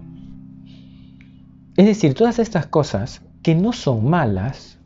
es 1.76 1.86
decir, 1.86 2.14
todas 2.14 2.38
estas 2.38 2.66
cosas 2.66 3.22
que 3.42 3.54
no 3.54 3.72
son 3.72 4.08
malas, 4.08 4.78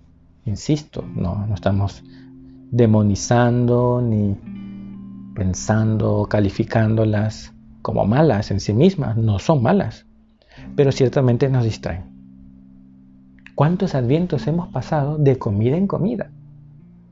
insisto, 0.44 1.04
no, 1.14 1.46
no 1.46 1.54
estamos 1.54 2.04
demonizando 2.70 4.00
ni 4.02 4.36
pensando, 5.34 6.26
calificándolas 6.28 7.52
como 7.82 8.04
malas 8.04 8.50
en 8.50 8.60
sí 8.60 8.72
mismas, 8.72 9.16
no 9.16 9.38
son 9.38 9.62
malas, 9.62 10.06
pero 10.74 10.92
ciertamente 10.92 11.48
nos 11.48 11.64
distraen. 11.64 12.15
¿Cuántos 13.56 13.96
advientos 13.96 14.46
hemos 14.46 14.68
pasado 14.68 15.18
de 15.18 15.36
comida 15.36 15.76
en 15.76 15.88
comida? 15.88 16.30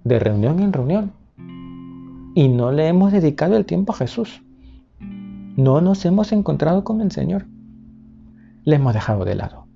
de 0.04 0.18
reunión 0.18 0.60
en 0.60 0.72
reunión. 0.72 1.12
Y 2.34 2.48
no 2.48 2.72
le 2.72 2.88
hemos 2.88 3.12
dedicado 3.12 3.56
el 3.56 3.64
tiempo 3.64 3.92
a 3.92 3.96
Jesús. 3.96 4.42
No 5.56 5.80
nos 5.80 6.04
hemos 6.04 6.32
encontrado 6.32 6.84
con 6.84 7.00
el 7.00 7.10
Señor. 7.10 7.46
Le 8.64 8.76
hemos 8.76 8.94
dejado 8.94 9.24
de 9.24 9.34
lado. 9.34 9.66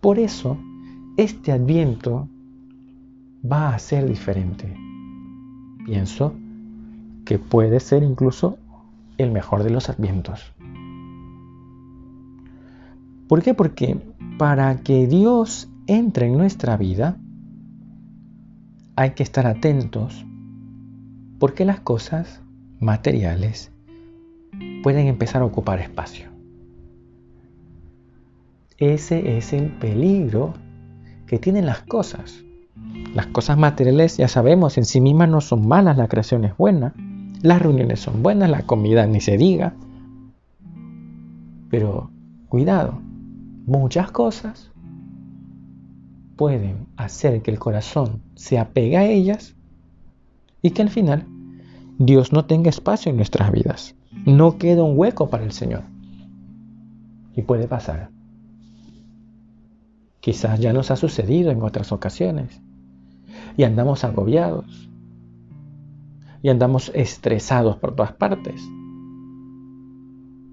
Por 0.00 0.18
eso, 0.18 0.56
este 1.16 1.52
adviento 1.52 2.28
va 3.50 3.74
a 3.74 3.78
ser 3.78 4.08
diferente. 4.08 4.74
Pienso 5.84 6.32
que 7.24 7.38
puede 7.38 7.80
ser 7.80 8.02
incluso 8.02 8.58
el 9.18 9.30
mejor 9.30 9.64
de 9.64 9.70
los 9.70 9.88
advientos. 9.90 10.52
¿Por 13.26 13.42
qué? 13.42 13.52
Porque 13.52 14.00
para 14.38 14.76
que 14.78 15.08
Dios 15.08 15.68
entre 15.88 16.26
en 16.26 16.38
nuestra 16.38 16.76
vida, 16.76 17.18
hay 18.94 19.10
que 19.10 19.24
estar 19.24 19.46
atentos 19.46 20.24
porque 21.40 21.64
las 21.64 21.80
cosas 21.80 22.40
materiales 22.78 23.72
pueden 24.82 25.08
empezar 25.08 25.42
a 25.42 25.44
ocupar 25.44 25.80
espacio. 25.80 26.28
Ese 28.76 29.36
es 29.36 29.52
el 29.52 29.72
peligro 29.72 30.54
que 31.26 31.38
tienen 31.38 31.66
las 31.66 31.82
cosas. 31.82 32.44
Las 33.14 33.26
cosas 33.26 33.58
materiales, 33.58 34.18
ya 34.18 34.28
sabemos, 34.28 34.78
en 34.78 34.84
sí 34.84 35.00
mismas 35.00 35.28
no 35.28 35.40
son 35.40 35.66
malas, 35.66 35.96
la 35.96 36.06
creación 36.06 36.44
es 36.44 36.56
buena, 36.56 36.94
las 37.42 37.60
reuniones 37.60 37.98
son 37.98 38.22
buenas, 38.22 38.48
la 38.50 38.62
comida 38.62 39.04
ni 39.06 39.20
se 39.20 39.36
diga. 39.36 39.74
Pero 41.70 42.10
cuidado, 42.48 43.00
muchas 43.68 44.10
cosas 44.10 44.70
pueden 46.36 46.86
hacer 46.96 47.42
que 47.42 47.50
el 47.50 47.58
corazón 47.58 48.22
se 48.34 48.58
apegue 48.58 48.96
a 48.96 49.06
ellas 49.06 49.56
y 50.62 50.70
que 50.70 50.82
al 50.82 50.88
final 50.88 51.26
Dios 51.98 52.32
no 52.32 52.46
tenga 52.46 52.70
espacio 52.70 53.10
en 53.10 53.16
nuestras 53.16 53.52
vidas. 53.52 53.94
No 54.24 54.56
queda 54.56 54.82
un 54.82 54.98
hueco 54.98 55.28
para 55.28 55.44
el 55.44 55.52
Señor. 55.52 55.82
Y 57.36 57.42
puede 57.42 57.68
pasar. 57.68 58.10
Quizás 60.20 60.58
ya 60.60 60.72
nos 60.72 60.90
ha 60.90 60.96
sucedido 60.96 61.50
en 61.50 61.62
otras 61.62 61.92
ocasiones. 61.92 62.62
Y 63.56 63.64
andamos 63.64 64.02
agobiados. 64.04 64.88
Y 66.42 66.48
andamos 66.48 66.90
estresados 66.94 67.76
por 67.76 67.94
todas 67.94 68.12
partes. 68.12 68.62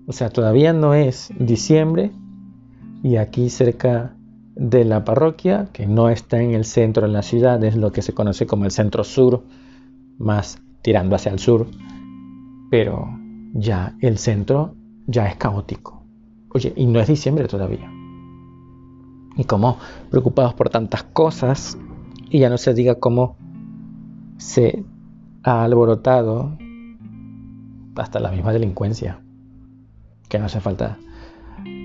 O 0.08 0.12
sea, 0.12 0.30
todavía 0.30 0.74
no 0.74 0.94
es 0.94 1.32
diciembre 1.40 2.12
y 3.06 3.18
aquí 3.18 3.52
cerca 3.52 4.16
de 4.56 4.84
la 4.84 5.06
parroquia, 5.06 5.68
que 5.72 5.86
no 5.86 6.10
está 6.10 6.42
en 6.42 6.56
el 6.56 6.66
centro 6.66 7.06
de 7.06 7.14
la 7.14 7.22
ciudad, 7.22 7.64
es 7.64 7.76
lo 7.76 7.92
que 7.92 8.02
se 8.02 8.16
conoce 8.16 8.48
como 8.48 8.66
el 8.66 8.72
centro 8.72 9.04
sur, 9.04 9.44
más 10.18 10.60
tirando 10.82 11.16
hacia 11.16 11.32
el 11.32 11.38
sur, 11.38 11.68
pero 12.72 13.08
ya 13.54 13.96
el 14.02 14.18
centro 14.18 14.74
ya 15.06 15.28
es 15.28 15.36
caótico. 15.36 16.04
Oye, 16.50 16.74
y 16.76 16.88
no 16.88 17.00
es 17.00 17.08
diciembre 17.08 17.48
todavía. 17.48 17.88
Y 19.38 19.44
como 19.44 19.78
preocupados 20.10 20.56
por 20.56 20.72
tantas 20.72 21.04
cosas, 21.04 21.78
y 22.32 22.40
ya 22.40 22.50
no 22.50 22.58
se 22.58 22.74
diga 22.74 22.96
cómo 22.96 23.38
se 24.38 24.84
ha 25.44 25.64
alborotado 25.64 26.58
hasta 27.98 28.20
la 28.20 28.32
misma 28.32 28.52
delincuencia, 28.52 29.22
que 30.28 30.40
no 30.40 30.46
hace 30.46 30.60
falta 30.60 30.98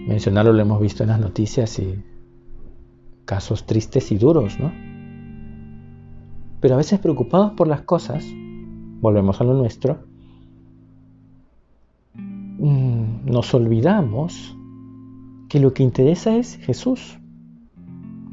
mencionarlo, 0.07 0.53
lo 0.53 0.63
hemos 0.63 0.81
visto 0.81 1.03
en 1.03 1.11
las 1.11 1.21
noticias 1.21 1.79
y 1.79 2.03
casos 3.25 3.67
tristes 3.67 4.11
y 4.13 4.19
duros, 4.19 4.59
¿no? 4.59 4.73
Pero 6.61 6.75
a 6.75 6.79
veces 6.79 6.99
preocupados 6.99 7.53
por 7.53 7.69
las 7.69 7.83
cosas, 7.83 8.25
volvemos 9.01 9.41
a 9.41 9.45
lo 9.45 9.55
nuestro, 9.55 10.05
mm, 12.15 13.27
nos 13.31 13.55
olvidamos 13.55 14.57
que 15.49 15.61
lo 15.61 15.73
que 15.73 15.83
interesa 15.83 16.37
es 16.37 16.57
Jesús, 16.57 17.19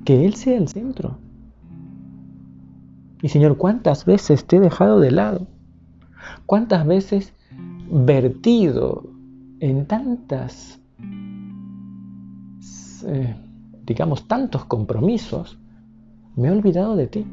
que 0.05 0.25
Él 0.25 0.35
sea 0.35 0.57
el 0.57 0.67
centro. 0.67 1.17
Y 3.21 3.29
Señor, 3.29 3.57
¿cuántas 3.57 4.05
veces 4.05 4.45
te 4.45 4.57
he 4.57 4.59
dejado 4.59 4.99
de 4.99 5.11
lado? 5.11 5.47
¿Cuántas 6.45 6.85
veces 6.85 7.33
vertido 7.89 9.09
en 9.59 9.85
tantas, 9.85 10.79
eh, 13.03 13.35
digamos, 13.85 14.27
tantos 14.27 14.65
compromisos, 14.65 15.57
me 16.35 16.47
he 16.49 16.51
olvidado 16.51 16.95
de 16.95 17.07
ti? 17.07 17.25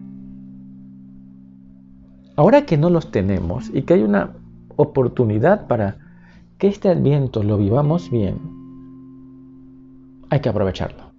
Ahora 2.37 2.67
que 2.67 2.77
no 2.77 2.91
los 2.91 3.11
tenemos 3.11 3.71
y 3.73 3.83
que 3.83 3.95
hay 3.95 4.03
una 4.03 4.33
oportunidad 4.77 5.67
para 5.67 5.99
que 6.59 6.69
este 6.69 6.89
adviento 6.89 7.43
lo 7.43 7.59
vivamos 7.59 8.11
bien, 8.11 8.39
hay 10.31 10.41
que 10.41 10.49
aprovecharlo. 10.49 11.13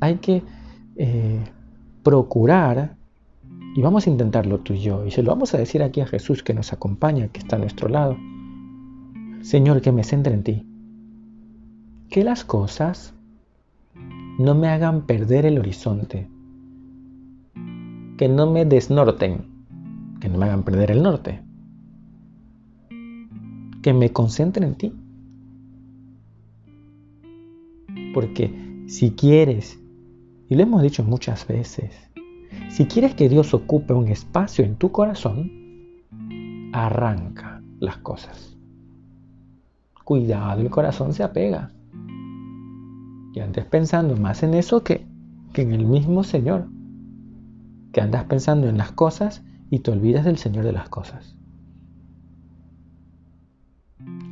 Hay 0.00 0.16
que 0.16 0.42
eh, 0.96 1.44
procurar, 2.02 2.96
y 3.76 3.82
vamos 3.82 4.06
a 4.06 4.10
intentarlo 4.10 4.58
tú 4.58 4.72
y 4.72 4.80
yo, 4.80 5.04
y 5.06 5.10
se 5.10 5.22
lo 5.22 5.30
vamos 5.30 5.54
a 5.54 5.58
decir 5.58 5.82
aquí 5.82 6.00
a 6.00 6.06
Jesús 6.06 6.42
que 6.42 6.54
nos 6.54 6.72
acompaña, 6.72 7.28
que 7.28 7.40
está 7.40 7.56
a 7.56 7.58
nuestro 7.60 7.88
lado. 7.88 8.16
Señor, 9.42 9.80
que 9.80 9.92
me 9.92 10.02
centre 10.04 10.34
en 10.34 10.42
ti. 10.42 10.67
Que 12.10 12.24
las 12.24 12.44
cosas 12.44 13.14
no 14.38 14.54
me 14.54 14.68
hagan 14.68 15.06
perder 15.06 15.46
el 15.46 15.58
horizonte. 15.58 16.28
Que 18.16 18.28
no 18.28 18.50
me 18.50 18.64
desnorten. 18.64 19.46
Que 20.20 20.28
no 20.28 20.38
me 20.38 20.46
hagan 20.46 20.62
perder 20.62 20.90
el 20.90 21.02
norte. 21.02 21.42
Que 23.82 23.92
me 23.92 24.12
concentre 24.12 24.66
en 24.66 24.74
ti. 24.74 24.92
Porque 28.14 28.84
si 28.86 29.10
quieres 29.12 29.78
y 30.48 30.54
lo 30.54 30.62
hemos 30.62 30.82
dicho 30.82 31.04
muchas 31.04 31.46
veces, 31.46 31.94
si 32.70 32.86
quieres 32.86 33.14
que 33.14 33.28
Dios 33.28 33.52
ocupe 33.52 33.92
un 33.92 34.08
espacio 34.08 34.64
en 34.64 34.76
tu 34.76 34.90
corazón, 34.90 35.52
arranca 36.72 37.62
las 37.80 37.98
cosas. 37.98 38.56
Cuidado, 40.04 40.62
el 40.62 40.70
corazón 40.70 41.12
se 41.12 41.22
apega. 41.22 41.70
Y 43.38 43.40
andes 43.40 43.66
pensando 43.66 44.16
más 44.16 44.42
en 44.42 44.52
eso 44.52 44.82
que, 44.82 45.06
que 45.52 45.62
en 45.62 45.72
el 45.72 45.86
mismo 45.86 46.24
Señor. 46.24 46.66
Que 47.92 48.00
andas 48.00 48.24
pensando 48.24 48.68
en 48.68 48.78
las 48.78 48.90
cosas 48.90 49.44
y 49.70 49.78
te 49.78 49.92
olvidas 49.92 50.24
del 50.24 50.38
Señor 50.38 50.64
de 50.64 50.72
las 50.72 50.88
cosas. 50.88 51.36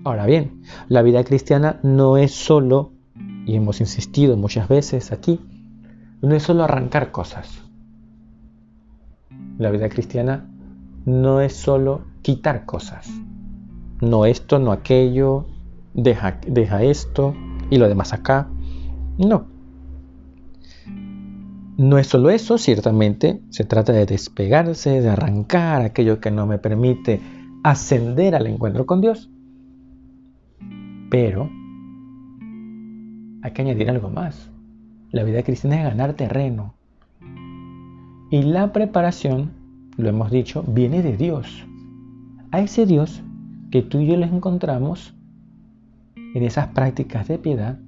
Ahora 0.02 0.26
bien, 0.26 0.62
la 0.88 1.02
vida 1.02 1.22
cristiana 1.22 1.78
no 1.84 2.16
es 2.16 2.32
solo, 2.32 2.94
y 3.46 3.54
hemos 3.54 3.80
insistido 3.80 4.36
muchas 4.36 4.66
veces 4.68 5.12
aquí, 5.12 5.38
no 6.20 6.34
es 6.34 6.42
solo 6.42 6.64
arrancar 6.64 7.12
cosas. 7.12 7.62
La 9.56 9.70
vida 9.70 9.88
cristiana 9.88 10.50
no 11.04 11.40
es 11.40 11.54
solo 11.54 12.00
quitar 12.22 12.66
cosas. 12.66 13.08
No 14.00 14.26
esto, 14.26 14.58
no 14.58 14.72
aquello, 14.72 15.46
deja, 15.94 16.40
deja 16.44 16.82
esto 16.82 17.36
y 17.70 17.78
lo 17.78 17.86
demás 17.86 18.12
acá. 18.12 18.48
No. 19.18 19.46
No 21.78 21.98
es 21.98 22.06
solo 22.06 22.30
eso, 22.30 22.56
ciertamente 22.56 23.40
se 23.50 23.64
trata 23.64 23.92
de 23.92 24.06
despegarse, 24.06 25.00
de 25.00 25.10
arrancar 25.10 25.82
aquello 25.82 26.20
que 26.20 26.30
no 26.30 26.46
me 26.46 26.58
permite 26.58 27.20
ascender 27.62 28.34
al 28.34 28.46
encuentro 28.46 28.86
con 28.86 29.00
Dios. 29.00 29.30
Pero 31.10 31.50
hay 33.42 33.52
que 33.52 33.62
añadir 33.62 33.90
algo 33.90 34.10
más. 34.10 34.50
La 35.12 35.22
vida 35.22 35.42
cristiana 35.42 35.76
es 35.76 35.84
ganar 35.84 36.14
terreno. 36.14 36.74
Y 38.30 38.42
la 38.42 38.72
preparación, 38.72 39.52
lo 39.96 40.08
hemos 40.08 40.30
dicho, 40.30 40.64
viene 40.66 41.02
de 41.02 41.16
Dios. 41.16 41.66
A 42.50 42.60
ese 42.60 42.86
Dios 42.86 43.22
que 43.70 43.82
tú 43.82 44.00
y 44.00 44.06
yo 44.06 44.16
les 44.16 44.32
encontramos 44.32 45.14
en 46.16 46.42
esas 46.42 46.68
prácticas 46.68 47.28
de 47.28 47.38
piedad 47.38 47.78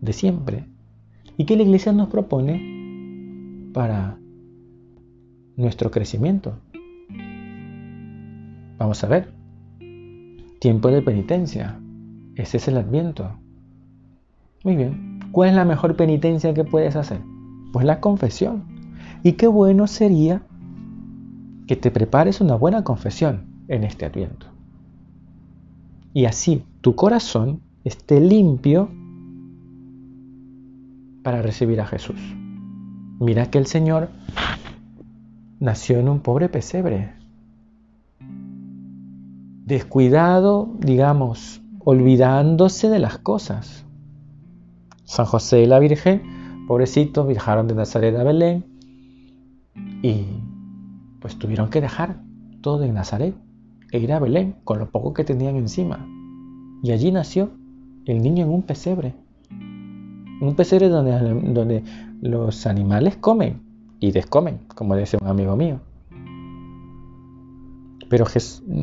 de 0.00 0.12
siempre 0.12 0.66
y 1.36 1.44
que 1.44 1.56
la 1.56 1.62
iglesia 1.62 1.92
nos 1.92 2.08
propone 2.08 3.70
para 3.72 4.18
nuestro 5.56 5.90
crecimiento. 5.90 6.58
Vamos 8.78 9.02
a 9.02 9.08
ver. 9.08 9.32
Tiempo 10.60 10.88
de 10.88 11.02
penitencia. 11.02 11.80
Ese 12.34 12.56
es 12.56 12.68
el 12.68 12.76
adviento. 12.76 13.30
Muy 14.64 14.76
bien. 14.76 15.20
¿Cuál 15.32 15.50
es 15.50 15.54
la 15.54 15.64
mejor 15.64 15.96
penitencia 15.96 16.54
que 16.54 16.64
puedes 16.64 16.96
hacer? 16.96 17.20
Pues 17.72 17.84
la 17.84 18.00
confesión. 18.00 18.64
Y 19.22 19.32
qué 19.32 19.46
bueno 19.46 19.86
sería 19.86 20.42
que 21.66 21.76
te 21.76 21.90
prepares 21.90 22.40
una 22.40 22.54
buena 22.54 22.82
confesión 22.82 23.46
en 23.68 23.84
este 23.84 24.06
adviento. 24.06 24.46
Y 26.14 26.24
así 26.24 26.64
tu 26.80 26.94
corazón 26.94 27.60
esté 27.84 28.20
limpio 28.20 28.90
para 31.28 31.42
recibir 31.42 31.78
a 31.82 31.86
Jesús. 31.86 32.18
Mira 33.20 33.50
que 33.50 33.58
el 33.58 33.66
Señor 33.66 34.08
nació 35.60 35.98
en 35.98 36.08
un 36.08 36.20
pobre 36.20 36.48
pesebre, 36.48 37.12
descuidado, 39.66 40.70
digamos, 40.78 41.60
olvidándose 41.80 42.88
de 42.88 42.98
las 42.98 43.18
cosas. 43.18 43.84
San 45.04 45.26
José 45.26 45.64
y 45.64 45.66
la 45.66 45.78
Virgen, 45.80 46.22
pobrecitos, 46.66 47.28
viajaron 47.28 47.68
de 47.68 47.74
Nazaret 47.74 48.16
a 48.16 48.22
Belén 48.22 48.64
y 50.02 50.24
pues 51.20 51.38
tuvieron 51.38 51.68
que 51.68 51.82
dejar 51.82 52.22
todo 52.62 52.84
en 52.84 52.94
Nazaret 52.94 53.34
e 53.92 53.98
ir 53.98 54.14
a 54.14 54.18
Belén 54.18 54.54
con 54.64 54.78
lo 54.78 54.90
poco 54.90 55.12
que 55.12 55.24
tenían 55.24 55.56
encima. 55.56 56.08
Y 56.82 56.92
allí 56.92 57.12
nació 57.12 57.50
el 58.06 58.22
niño 58.22 58.46
en 58.46 58.50
un 58.50 58.62
pesebre. 58.62 59.27
Un 60.40 60.54
pesebre 60.54 60.88
donde, 60.88 61.52
donde 61.52 61.82
los 62.20 62.66
animales 62.66 63.16
comen 63.16 63.62
y 64.00 64.12
descomen, 64.12 64.60
como 64.74 64.94
decía 64.94 65.18
un 65.22 65.28
amigo 65.28 65.56
mío. 65.56 65.80
Pero 68.08 68.24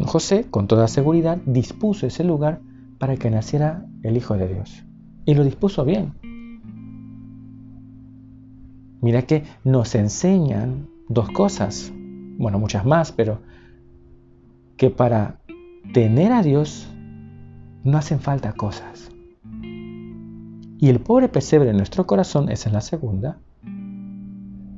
José, 0.05 0.45
con 0.49 0.67
toda 0.67 0.87
seguridad, 0.87 1.37
dispuso 1.45 2.05
ese 2.05 2.23
lugar 2.23 2.61
para 2.99 3.17
que 3.17 3.29
naciera 3.29 3.85
el 4.03 4.17
Hijo 4.17 4.37
de 4.37 4.47
Dios. 4.47 4.83
Y 5.25 5.33
lo 5.33 5.43
dispuso 5.43 5.83
bien. 5.83 6.13
Mira 9.01 9.23
que 9.23 9.43
nos 9.63 9.95
enseñan 9.95 10.87
dos 11.09 11.29
cosas, 11.29 11.91
bueno, 12.37 12.59
muchas 12.59 12.85
más, 12.85 13.11
pero 13.11 13.39
que 14.77 14.89
para 14.89 15.39
tener 15.93 16.31
a 16.31 16.41
Dios 16.41 16.89
no 17.83 17.97
hacen 17.97 18.19
falta 18.19 18.53
cosas. 18.53 19.11
Y 20.85 20.89
el 20.89 20.99
pobre 20.99 21.29
pesebre 21.29 21.71
en 21.71 21.77
nuestro 21.77 22.05
corazón, 22.05 22.51
esa 22.51 22.69
es 22.69 22.73
la 22.73 22.81
segunda, 22.81 23.39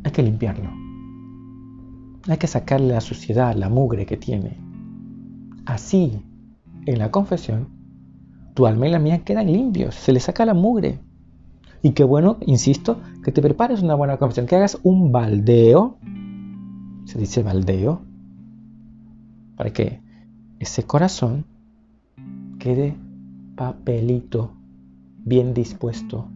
hay 0.05 0.11
que 0.13 0.23
limpiarlo. 0.23 0.71
Hay 2.29 2.37
que 2.37 2.47
sacarle 2.47 2.93
la 2.93 3.01
suciedad, 3.01 3.53
la 3.57 3.67
mugre 3.67 4.05
que 4.05 4.15
tiene. 4.15 4.57
Así, 5.65 6.23
en 6.85 6.99
la 6.99 7.11
confesión, 7.11 7.67
tu 8.53 8.67
alma 8.67 8.87
y 8.87 8.91
la 8.91 8.99
mía 8.99 9.25
quedan 9.25 9.51
limpios, 9.51 9.95
se 9.95 10.13
le 10.13 10.21
saca 10.21 10.45
la 10.45 10.53
mugre. 10.53 11.01
Y 11.81 11.91
qué 11.91 12.05
bueno, 12.05 12.37
insisto, 12.45 13.01
que 13.21 13.33
te 13.33 13.41
prepares 13.41 13.81
una 13.81 13.95
buena 13.95 14.15
confesión, 14.15 14.45
que 14.45 14.55
hagas 14.55 14.79
un 14.83 15.11
baldeo, 15.11 15.97
se 17.03 17.19
dice 17.19 17.43
baldeo, 17.43 17.99
para 19.57 19.73
que 19.73 19.99
ese 20.59 20.83
corazón 20.83 21.43
quede 22.59 22.95
papelito, 23.57 24.53
bien 25.27 25.53
dispuesto 25.53 26.29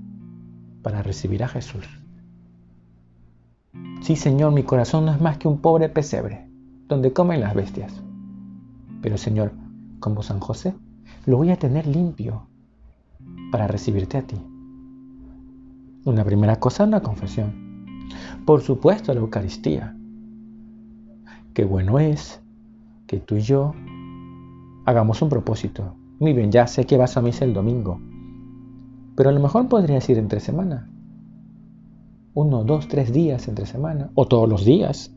para 0.82 1.02
recibir 1.02 1.46
a 1.46 1.48
Jesús. 1.48 1.88
Sí, 4.02 4.18
Señor, 4.18 4.52
mi 4.52 4.64
corazón 4.64 5.06
no 5.06 5.14
es 5.14 5.22
más 5.22 5.38
que 5.38 5.48
un 5.48 5.60
pobre 5.60 5.88
pesebre, 5.88 6.50
donde 6.90 7.14
comen 7.14 7.40
las 7.40 7.56
bestias. 7.56 8.04
Pero, 9.02 9.18
Señor, 9.18 9.54
como 10.02 10.24
San 10.24 10.42
José, 10.42 10.74
lo 11.26 11.38
voy 11.38 11.52
a 11.52 11.56
tener 11.56 11.88
limpio 11.88 12.48
para 13.50 13.66
recibirte 13.66 14.18
a 14.18 14.24
ti. 14.24 14.36
Una 16.04 16.26
primera 16.26 16.58
cosa, 16.58 16.84
una 16.84 17.02
confesión. 17.02 17.88
Por 18.46 18.60
supuesto, 18.60 19.14
la 19.14 19.22
Eucaristía. 19.22 19.96
Qué 21.54 21.64
bueno 21.64 21.98
es 21.98 22.42
que 23.08 23.20
tú 23.22 23.38
y 23.38 23.42
yo 23.42 23.74
hagamos 24.86 25.22
un 25.22 25.30
propósito. 25.30 25.96
Muy 26.20 26.34
bien, 26.34 26.52
ya 26.52 26.68
sé 26.68 26.86
que 26.86 26.98
vas 26.98 27.16
a 27.16 27.22
misa 27.22 27.46
el 27.46 27.54
domingo, 27.54 28.02
pero 29.16 29.30
a 29.30 29.34
lo 29.34 29.40
mejor 29.40 29.68
podrías 29.68 30.08
ir 30.10 30.18
entre 30.18 30.40
semana. 30.40 30.90
Uno, 32.34 32.64
dos, 32.64 32.88
tres 32.88 33.12
días 33.12 33.48
entre 33.48 33.66
semana, 33.66 34.10
o 34.16 34.26
todos 34.26 34.48
los 34.48 34.64
días. 34.64 35.14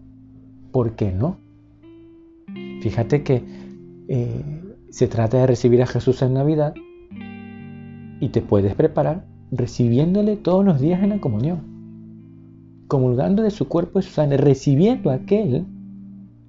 ¿Por 0.72 0.96
qué 0.96 1.12
no? 1.12 1.38
Fíjate 2.82 3.22
que 3.22 3.44
eh, 4.08 4.62
se 4.90 5.06
trata 5.06 5.38
de 5.38 5.46
recibir 5.46 5.82
a 5.82 5.86
Jesús 5.86 6.22
en 6.22 6.34
Navidad, 6.34 6.74
Y 8.20 8.28
te 8.30 8.40
puedes 8.40 8.74
preparar 8.74 9.26
recibiéndole 9.50 10.36
todos 10.36 10.64
los 10.64 10.80
días 10.80 11.02
en 11.02 11.10
la 11.10 11.20
comunión, 11.20 11.60
comulgando 12.88 13.42
de 13.42 13.50
su 13.50 13.68
cuerpo 13.68 13.98
y 13.98 14.02
su 14.02 14.10
sangre, 14.10 14.38
recibiendo 14.38 15.10
a 15.10 15.14
aquel, 15.14 15.66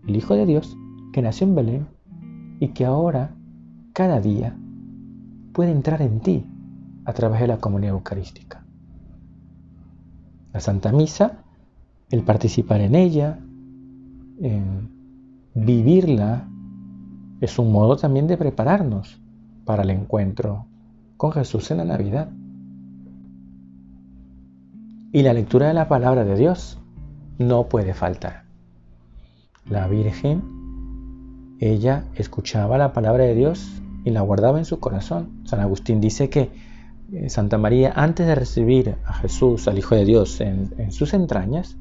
el 0.07 0.15
Hijo 0.15 0.35
de 0.35 0.45
Dios, 0.45 0.77
que 1.11 1.21
nació 1.21 1.47
en 1.47 1.55
Belén 1.55 1.87
y 2.59 2.69
que 2.69 2.85
ahora, 2.85 3.35
cada 3.93 4.21
día, 4.21 4.57
puede 5.53 5.71
entrar 5.71 6.01
en 6.01 6.19
ti 6.19 6.45
a 7.05 7.13
través 7.13 7.39
de 7.39 7.47
la 7.47 7.57
comunidad 7.57 7.93
eucarística. 7.93 8.65
La 10.53 10.59
Santa 10.59 10.91
Misa, 10.91 11.43
el 12.09 12.23
participar 12.23 12.81
en 12.81 12.95
ella, 12.95 13.39
en 14.41 14.89
vivirla, 15.53 16.47
es 17.41 17.59
un 17.59 17.71
modo 17.71 17.97
también 17.97 18.27
de 18.27 18.37
prepararnos 18.37 19.19
para 19.65 19.83
el 19.83 19.89
encuentro 19.89 20.65
con 21.17 21.31
Jesús 21.31 21.71
en 21.71 21.77
la 21.77 21.85
Navidad. 21.85 22.29
Y 25.11 25.21
la 25.23 25.33
lectura 25.33 25.67
de 25.67 25.73
la 25.73 25.87
palabra 25.87 26.25
de 26.25 26.35
Dios 26.35 26.79
no 27.37 27.67
puede 27.67 27.93
faltar. 27.93 28.43
La 29.69 29.87
Virgen, 29.87 30.43
ella 31.59 32.05
escuchaba 32.15 32.77
la 32.77 32.93
palabra 32.93 33.23
de 33.23 33.35
Dios 33.35 33.81
y 34.03 34.11
la 34.11 34.21
guardaba 34.21 34.59
en 34.59 34.65
su 34.65 34.79
corazón. 34.79 35.41
San 35.45 35.59
Agustín 35.59 35.99
dice 35.99 36.29
que 36.29 36.51
Santa 37.27 37.57
María, 37.57 37.93
antes 37.95 38.25
de 38.25 38.35
recibir 38.35 38.95
a 39.05 39.13
Jesús, 39.13 39.67
al 39.67 39.77
Hijo 39.77 39.95
de 39.95 40.05
Dios, 40.05 40.41
en, 40.41 40.91
sus 40.91 41.13
entrañas, 41.13 41.77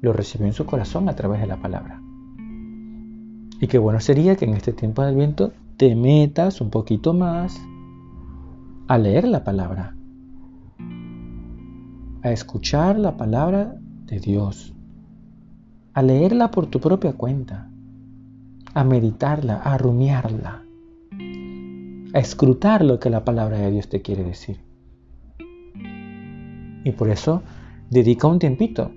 lo 0.00 0.12
recibió 0.12 0.46
en 0.46 0.52
su 0.52 0.66
corazón 0.66 1.08
a 1.08 1.16
través 1.16 1.40
de 1.40 1.46
la 1.46 1.60
palabra. 1.60 2.00
Y 3.60 3.66
qué 3.66 3.78
bueno 3.78 4.00
sería 4.00 4.36
que 4.36 4.44
en 4.44 4.54
este 4.54 4.72
tiempo 4.72 5.02
del 5.02 5.16
viento 5.16 5.52
te 5.76 5.94
metas 5.94 6.60
un 6.60 6.70
poquito 6.70 7.14
más 7.14 7.60
a 8.86 8.98
leer 8.98 9.26
la 9.26 9.44
palabra, 9.44 9.96
a 12.22 12.30
escuchar 12.30 12.98
la 12.98 13.16
palabra 13.16 13.76
de 14.06 14.20
Dios, 14.20 14.74
a 15.94 16.02
leerla 16.02 16.50
por 16.50 16.66
tu 16.66 16.80
propia 16.80 17.14
cuenta, 17.14 17.70
a 18.74 18.84
meditarla, 18.84 19.56
a 19.56 19.78
rumiarla 19.78 20.64
a 22.12 22.18
escrutar 22.18 22.84
lo 22.84 22.98
que 22.98 23.10
la 23.10 23.24
palabra 23.24 23.58
de 23.58 23.70
Dios 23.70 23.88
te 23.88 24.02
quiere 24.02 24.24
decir. 24.24 24.60
Y 26.84 26.92
por 26.92 27.10
eso 27.10 27.42
dedica 27.90 28.26
un 28.28 28.38
tiempito 28.38 28.90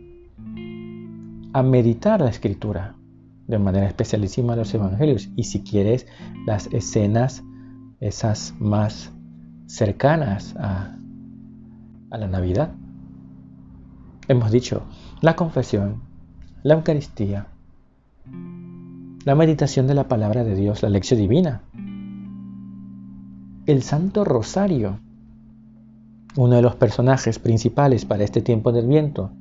a 1.54 1.64
meditar 1.64 2.22
la 2.22 2.30
escritura 2.30 2.96
de 3.48 3.60
manera 3.60 3.88
especialísima 3.88 4.56
los 4.56 4.74
evangelios 4.74 5.30
y 5.36 5.44
si 5.44 5.64
quieres 5.64 6.08
las 6.46 6.68
escenas 6.68 7.44
esas 8.00 8.54
más 8.60 9.12
cercanas 9.66 10.56
a, 10.58 10.98
a 12.10 12.18
la 12.18 12.28
Navidad. 12.28 12.74
Hemos 14.28 14.52
dicho 14.52 14.84
la 15.22 15.36
confesión, 15.36 16.02
la 16.64 16.76
Eucaristía, 16.76 17.48
la 19.26 19.36
meditación 19.36 19.88
de 19.88 19.94
la 19.94 20.08
palabra 20.08 20.44
de 20.44 20.56
Dios, 20.56 20.82
la 20.82 20.90
lección 20.90 21.20
divina, 21.20 21.62
el 23.66 23.82
Santo 23.84 24.26
Rosario, 24.26 25.00
uno 26.36 26.56
de 26.56 26.62
los 26.62 26.76
personajes 26.76 27.40
principales 27.40 28.06
para 28.06 28.24
este 28.24 28.42
tiempo 28.42 28.72
del 28.72 28.88
viento, 28.88 29.32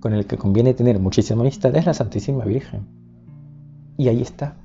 con 0.00 0.14
el 0.14 0.26
que 0.26 0.36
conviene 0.36 0.74
tener 0.74 0.98
muchísima 0.98 1.42
amistad, 1.42 1.74
es 1.76 1.86
la 1.86 1.94
Santísima 1.94 2.44
Virgen. 2.44 2.86
Y 3.96 4.08
ahí 4.08 4.22
está. 4.22 4.56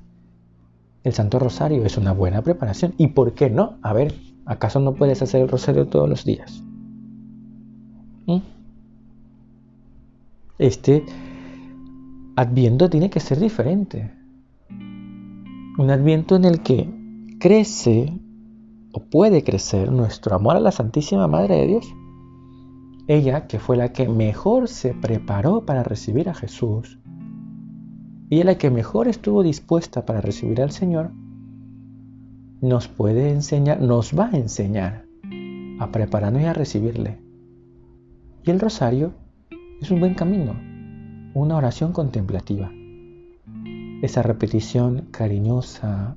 El 1.02 1.12
Santo 1.12 1.38
Rosario 1.38 1.84
es 1.84 1.96
una 1.96 2.12
buena 2.12 2.42
preparación. 2.42 2.94
¿Y 2.96 3.08
por 3.08 3.34
qué 3.34 3.50
no? 3.50 3.78
A 3.82 3.92
ver, 3.92 4.14
¿acaso 4.46 4.80
no 4.80 4.94
puedes 4.94 5.22
hacer 5.22 5.42
el 5.42 5.48
rosario 5.48 5.86
todos 5.86 6.08
los 6.08 6.24
días? 6.24 6.62
¿Mm? 8.26 8.38
Este 10.58 11.04
adviento 12.36 12.88
tiene 12.88 13.10
que 13.10 13.20
ser 13.20 13.38
diferente. 13.38 14.12
Un 14.70 15.90
adviento 15.90 16.36
en 16.36 16.44
el 16.44 16.62
que 16.62 16.88
crece 17.38 18.12
o 18.94 19.00
puede 19.00 19.42
crecer 19.42 19.90
nuestro 19.90 20.36
amor 20.36 20.56
a 20.56 20.60
la 20.60 20.70
Santísima 20.70 21.26
Madre 21.26 21.56
de 21.56 21.66
Dios. 21.66 21.94
Ella, 23.08 23.48
que 23.48 23.58
fue 23.58 23.76
la 23.76 23.92
que 23.92 24.08
mejor 24.08 24.68
se 24.68 24.94
preparó 24.94 25.66
para 25.66 25.82
recibir 25.82 26.28
a 26.28 26.34
Jesús, 26.34 27.00
y 28.30 28.42
la 28.44 28.56
que 28.56 28.70
mejor 28.70 29.08
estuvo 29.08 29.42
dispuesta 29.42 30.06
para 30.06 30.20
recibir 30.20 30.62
al 30.62 30.70
Señor, 30.70 31.10
nos 32.60 32.86
puede 32.86 33.30
enseñar, 33.30 33.80
nos 33.80 34.16
va 34.16 34.30
a 34.32 34.36
enseñar 34.36 35.04
a 35.80 35.90
prepararnos 35.90 36.42
y 36.42 36.46
a 36.46 36.52
recibirle. 36.52 37.18
Y 38.44 38.50
el 38.50 38.60
rosario 38.60 39.12
es 39.80 39.90
un 39.90 39.98
buen 39.98 40.14
camino, 40.14 40.54
una 41.34 41.56
oración 41.56 41.92
contemplativa. 41.92 42.70
Esa 44.02 44.22
repetición 44.22 45.08
cariñosa 45.10 46.16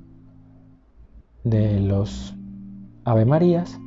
de 1.42 1.80
los 1.80 2.37
Ave 3.08 3.24
Marías 3.24 3.80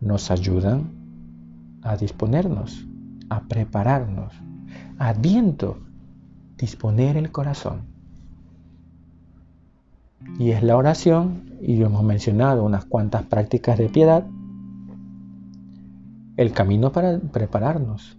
nos 0.00 0.32
ayudan 0.32 0.90
a 1.82 1.96
disponernos, 1.96 2.84
a 3.28 3.42
prepararnos. 3.42 4.32
Adviento, 4.98 5.78
disponer 6.58 7.16
el 7.16 7.30
corazón. 7.30 7.82
Y 10.40 10.50
es 10.50 10.64
la 10.64 10.76
oración, 10.76 11.56
y 11.62 11.76
lo 11.76 11.86
hemos 11.86 12.02
mencionado 12.02 12.64
unas 12.64 12.84
cuantas 12.84 13.26
prácticas 13.26 13.78
de 13.78 13.88
piedad, 13.88 14.26
el 16.36 16.50
camino 16.50 16.90
para 16.90 17.20
prepararnos. 17.20 18.16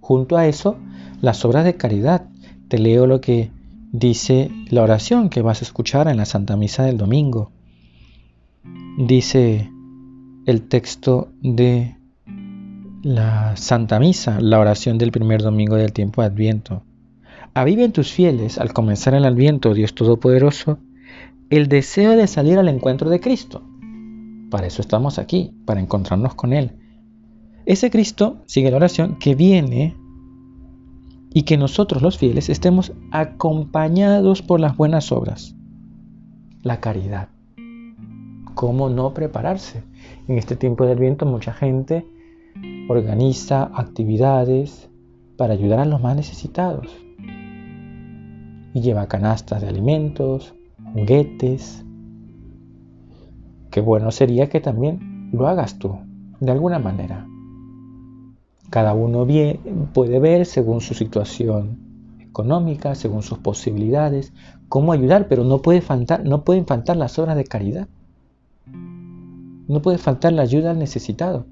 Junto 0.00 0.36
a 0.36 0.48
eso, 0.48 0.76
las 1.20 1.44
obras 1.44 1.64
de 1.64 1.76
caridad. 1.76 2.26
Te 2.66 2.78
leo 2.78 3.06
lo 3.06 3.20
que 3.20 3.52
dice 3.92 4.50
la 4.70 4.82
oración 4.82 5.28
que 5.28 5.40
vas 5.40 5.62
a 5.62 5.66
escuchar 5.66 6.08
en 6.08 6.16
la 6.16 6.24
Santa 6.24 6.56
Misa 6.56 6.82
del 6.82 6.98
domingo 6.98 7.52
dice 8.98 9.70
el 10.46 10.62
texto 10.62 11.28
de 11.40 11.96
la 13.02 13.56
Santa 13.56 14.00
Misa, 14.00 14.40
la 14.40 14.58
oración 14.58 14.98
del 14.98 15.12
primer 15.12 15.40
domingo 15.40 15.76
del 15.76 15.92
tiempo 15.92 16.20
de 16.20 16.26
Adviento. 16.26 16.82
Aviven 17.54 17.92
tus 17.92 18.10
fieles 18.10 18.58
al 18.58 18.72
comenzar 18.72 19.14
el 19.14 19.24
Adviento, 19.24 19.72
Dios 19.72 19.94
Todopoderoso, 19.94 20.80
el 21.48 21.68
deseo 21.68 22.16
de 22.16 22.26
salir 22.26 22.58
al 22.58 22.68
encuentro 22.68 23.08
de 23.08 23.20
Cristo. 23.20 23.62
Para 24.50 24.66
eso 24.66 24.82
estamos 24.82 25.20
aquí, 25.20 25.52
para 25.64 25.80
encontrarnos 25.80 26.34
con 26.34 26.52
Él. 26.52 26.72
Ese 27.66 27.90
Cristo, 27.90 28.42
sigue 28.46 28.70
la 28.70 28.78
oración, 28.78 29.16
que 29.20 29.36
viene 29.36 29.96
y 31.32 31.42
que 31.42 31.56
nosotros 31.56 32.02
los 32.02 32.18
fieles 32.18 32.48
estemos 32.48 32.92
acompañados 33.12 34.42
por 34.42 34.58
las 34.58 34.76
buenas 34.76 35.12
obras, 35.12 35.54
la 36.62 36.80
caridad 36.80 37.28
cómo 38.58 38.90
no 38.90 39.14
prepararse. 39.14 39.84
En 40.26 40.36
este 40.36 40.56
tiempo 40.56 40.84
del 40.84 40.98
viento 40.98 41.24
mucha 41.24 41.52
gente 41.52 42.04
organiza 42.88 43.70
actividades 43.72 44.90
para 45.36 45.52
ayudar 45.52 45.78
a 45.78 45.84
los 45.84 46.02
más 46.02 46.16
necesitados. 46.16 46.88
Y 48.74 48.80
lleva 48.80 49.06
canastas 49.06 49.62
de 49.62 49.68
alimentos, 49.68 50.54
juguetes. 50.92 51.84
Qué 53.70 53.80
bueno 53.80 54.10
sería 54.10 54.48
que 54.48 54.58
también 54.58 55.30
lo 55.32 55.46
hagas 55.46 55.78
tú, 55.78 55.96
de 56.40 56.50
alguna 56.50 56.80
manera. 56.80 57.28
Cada 58.70 58.92
uno 58.92 59.24
puede 59.94 60.18
ver 60.18 60.46
según 60.46 60.80
su 60.80 60.94
situación 60.94 61.78
económica, 62.18 62.96
según 62.96 63.22
sus 63.22 63.38
posibilidades, 63.38 64.32
cómo 64.68 64.90
ayudar, 64.90 65.28
pero 65.28 65.44
no, 65.44 65.58
puede 65.58 65.80
faltar, 65.80 66.24
no 66.24 66.42
pueden 66.42 66.66
faltar 66.66 66.96
las 66.96 67.20
obras 67.20 67.36
de 67.36 67.44
caridad. 67.44 67.86
No 69.68 69.82
puede 69.82 69.98
faltar 69.98 70.32
la 70.32 70.42
ayuda 70.42 70.70
al 70.70 70.78
necesitado. 70.78 71.46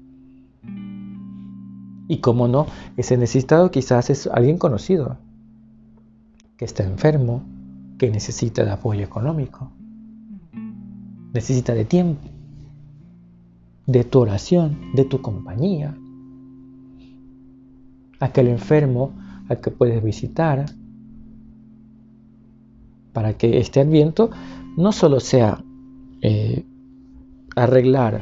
Y 2.07 2.17
como 2.17 2.47
no, 2.47 2.65
ese 2.95 3.17
necesitado 3.17 3.69
quizás 3.69 4.09
es 4.09 4.27
alguien 4.27 4.57
conocido, 4.57 5.17
que 6.57 6.65
está 6.65 6.83
enfermo, 6.83 7.43
que 7.97 8.09
necesita 8.09 8.63
de 8.65 8.71
apoyo 8.71 9.03
económico, 9.03 9.71
necesita 11.33 11.73
de 11.73 11.85
tiempo, 11.85 12.27
de 13.85 14.03
tu 14.03 14.19
oración, 14.19 14.77
de 14.93 15.05
tu 15.05 15.21
compañía. 15.21 15.95
Aquel 18.19 18.47
enfermo 18.47 19.13
al 19.49 19.59
que 19.61 19.69
puedes 19.69 20.03
visitar, 20.03 20.65
para 23.13 23.33
que 23.33 23.59
este 23.59 23.79
adviento 23.79 24.29
no 24.77 24.91
solo 24.91 25.19
sea 25.19 25.63
eh, 26.21 26.65
arreglar 27.57 28.21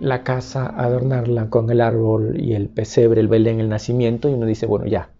la 0.00 0.24
casa, 0.24 0.66
adornarla 0.66 1.48
con 1.48 1.70
el 1.70 1.80
árbol 1.80 2.40
y 2.40 2.54
el 2.54 2.68
pesebre, 2.68 3.20
el 3.20 3.28
belén, 3.28 3.60
el 3.60 3.68
nacimiento, 3.68 4.28
y 4.28 4.34
uno 4.34 4.46
dice, 4.46 4.66
bueno, 4.66 4.86
ya, 4.86 5.10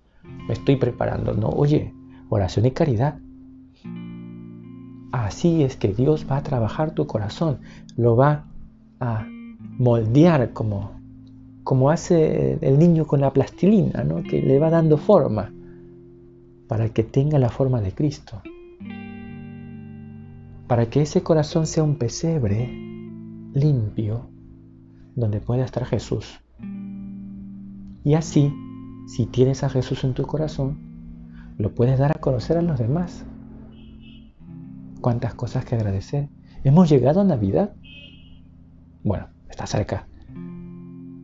me 0.49 0.55
estoy 0.55 0.77
preparando. 0.77 1.35
No, 1.35 1.51
oye, 1.51 1.95
oración 2.31 2.67
y 2.67 2.71
caridad. 2.73 3.19
Así 5.13 5.63
es 5.63 5.77
que 5.77 5.89
Dios 5.89 6.27
va 6.29 6.39
a 6.39 6.43
trabajar 6.43 6.95
tu 6.95 7.07
corazón, 7.07 7.61
lo 7.97 8.17
va 8.17 8.47
a 8.99 9.27
moldear 9.79 10.53
como, 10.53 10.93
como 11.65 11.91
hace 11.91 12.59
el 12.63 12.79
niño 12.79 13.07
con 13.07 13.21
la 13.21 13.33
plastilina, 13.33 14.05
¿no? 14.05 14.23
que 14.23 14.41
le 14.41 14.59
va 14.59 14.71
dando 14.71 14.97
forma 14.97 15.53
para 16.67 16.89
que 16.89 17.05
tenga 17.05 17.39
la 17.39 17.51
forma 17.51 17.83
de 17.83 17.93
Cristo. 17.93 18.41
Para 20.67 20.87
que 20.87 21.03
ese 21.03 21.23
corazón 21.23 21.67
sea 21.67 21.83
un 21.83 21.97
pesebre 21.97 22.92
limpio 23.55 24.31
donde 25.15 25.41
pueda 25.41 25.65
estar 25.65 25.85
Jesús. 25.85 26.41
Y 28.05 28.15
así, 28.15 28.53
si 29.07 29.27
tienes 29.27 29.63
a 29.63 29.69
Jesús 29.69 30.05
en 30.05 30.15
tu 30.15 30.25
corazón, 30.25 30.79
lo 31.59 31.75
puedes 31.75 31.99
dar 31.99 32.17
a 32.17 32.21
conocer 32.21 32.57
a 32.57 32.63
los 32.63 32.79
demás. 32.79 33.25
Cuántas 35.01 35.35
cosas 35.35 35.65
que 35.65 35.75
agradecer. 35.75 36.29
Hemos 36.65 36.89
llegado 36.89 37.21
a 37.21 37.25
Navidad. 37.25 37.75
Bueno, 39.03 39.27
está 39.49 39.67
cerca. 39.67 40.07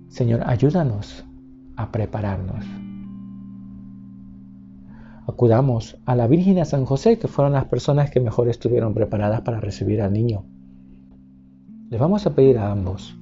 Señor, 0.08 0.42
ayúdanos 0.46 1.24
a 1.76 1.90
prepararnos. 1.92 2.64
Acudamos 5.26 5.98
a 6.06 6.16
la 6.16 6.26
Virgen 6.26 6.56
y 6.56 6.60
a 6.60 6.64
San 6.64 6.84
José, 6.84 7.18
que 7.18 7.28
fueron 7.28 7.52
las 7.52 7.66
personas 7.66 8.10
que 8.10 8.18
mejor 8.18 8.48
estuvieron 8.48 8.94
preparadas 8.94 9.42
para 9.42 9.60
recibir 9.60 10.02
al 10.02 10.12
niño. 10.12 10.44
Les 11.90 11.98
vamos 11.98 12.26
a 12.26 12.34
pedir 12.34 12.58
a 12.58 12.70
ambos 12.70 13.16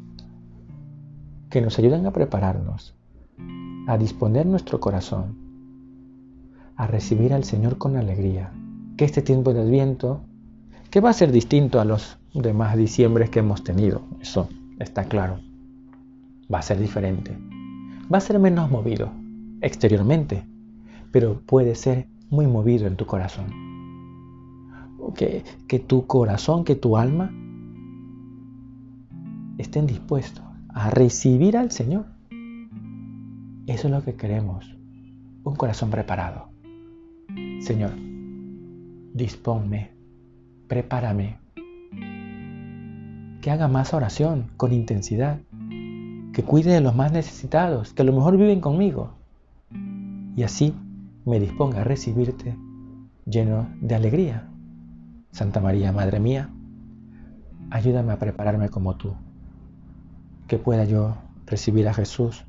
que 1.50 1.60
nos 1.60 1.78
ayuden 1.78 2.04
a 2.04 2.12
prepararnos, 2.12 2.96
a 3.86 3.96
disponer 3.96 4.44
nuestro 4.44 4.80
corazón, 4.80 5.36
a 6.74 6.88
recibir 6.88 7.32
al 7.32 7.44
Señor 7.44 7.78
con 7.78 7.96
alegría. 7.96 8.52
Que 8.96 9.04
este 9.04 9.22
tiempo 9.22 9.54
de 9.54 9.60
Adviento, 9.60 10.22
que 10.90 11.00
va 11.00 11.10
a 11.10 11.12
ser 11.12 11.30
distinto 11.30 11.80
a 11.80 11.84
los 11.84 12.18
demás 12.34 12.76
diciembres 12.76 13.30
que 13.30 13.38
hemos 13.38 13.62
tenido, 13.62 14.02
eso 14.20 14.48
está 14.80 15.04
claro, 15.04 15.38
va 16.52 16.58
a 16.58 16.62
ser 16.62 16.80
diferente. 16.80 17.38
Va 18.12 18.18
a 18.18 18.20
ser 18.20 18.40
menos 18.40 18.68
movido 18.68 19.12
exteriormente, 19.60 20.44
pero 21.12 21.40
puede 21.46 21.76
ser 21.76 22.08
muy 22.30 22.48
movido 22.48 22.88
en 22.88 22.96
tu 22.96 23.06
corazón. 23.06 23.46
Que, 25.14 25.44
que 25.68 25.78
tu 25.78 26.06
corazón, 26.06 26.64
que 26.64 26.74
tu 26.74 26.96
alma 26.96 27.30
estén 29.58 29.86
dispuestos 29.86 30.44
a 30.68 30.90
recibir 30.90 31.56
al 31.56 31.70
Señor. 31.70 32.06
Eso 33.66 33.88
es 33.88 33.90
lo 33.90 34.04
que 34.04 34.14
queremos, 34.14 34.76
un 35.42 35.56
corazón 35.56 35.90
preparado. 35.90 36.48
Señor, 37.60 37.92
disponme, 39.14 39.90
prepárame, 40.68 41.38
que 43.40 43.50
haga 43.50 43.68
más 43.68 43.94
oración 43.94 44.50
con 44.56 44.72
intensidad, 44.72 45.40
que 46.32 46.42
cuide 46.42 46.72
de 46.72 46.80
los 46.80 46.94
más 46.94 47.12
necesitados, 47.12 47.92
que 47.94 48.02
a 48.02 48.04
lo 48.04 48.12
mejor 48.12 48.36
viven 48.36 48.60
conmigo, 48.60 49.14
y 50.36 50.42
así 50.42 50.74
me 51.24 51.40
disponga 51.40 51.80
a 51.80 51.84
recibirte 51.84 52.56
lleno 53.24 53.68
de 53.80 53.94
alegría. 53.94 54.48
Santa 55.32 55.60
María, 55.60 55.92
Madre 55.92 56.20
mía, 56.20 56.50
ayúdame 57.70 58.12
a 58.12 58.18
prepararme 58.18 58.68
como 58.68 58.96
tú 58.96 59.16
que 60.46 60.58
pueda 60.58 60.84
yo 60.84 61.16
recibir 61.46 61.88
a 61.88 61.94
Jesús 61.94 62.44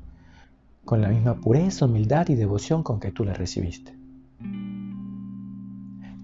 con 0.84 1.02
la 1.02 1.08
misma 1.08 1.34
pureza, 1.34 1.84
humildad 1.84 2.28
y 2.28 2.34
devoción 2.34 2.82
con 2.82 3.00
que 3.00 3.12
tú 3.12 3.24
le 3.24 3.34
recibiste. 3.34 3.94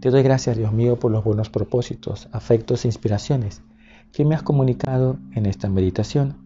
Te 0.00 0.10
doy 0.10 0.22
gracias, 0.22 0.56
Dios 0.56 0.72
mío, 0.72 0.98
por 0.98 1.10
los 1.10 1.24
buenos 1.24 1.50
propósitos, 1.50 2.28
afectos 2.32 2.84
e 2.84 2.88
inspiraciones 2.88 3.62
que 4.12 4.24
me 4.24 4.34
has 4.34 4.42
comunicado 4.42 5.18
en 5.32 5.46
esta 5.46 5.68
meditación. 5.68 6.37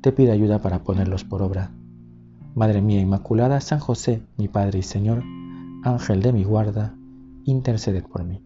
Te 0.00 0.12
pido 0.12 0.32
ayuda 0.32 0.60
para 0.60 0.80
ponerlos 0.80 1.24
por 1.24 1.42
obra. 1.42 1.70
Madre 2.54 2.82
mía 2.82 3.00
Inmaculada, 3.00 3.60
San 3.60 3.78
José, 3.78 4.22
mi 4.36 4.48
Padre 4.48 4.80
y 4.80 4.82
Señor, 4.82 5.22
Ángel 5.82 6.20
de 6.20 6.32
mi 6.32 6.44
guarda, 6.44 6.94
interceded 7.44 8.04
por 8.04 8.24
mí. 8.24 8.42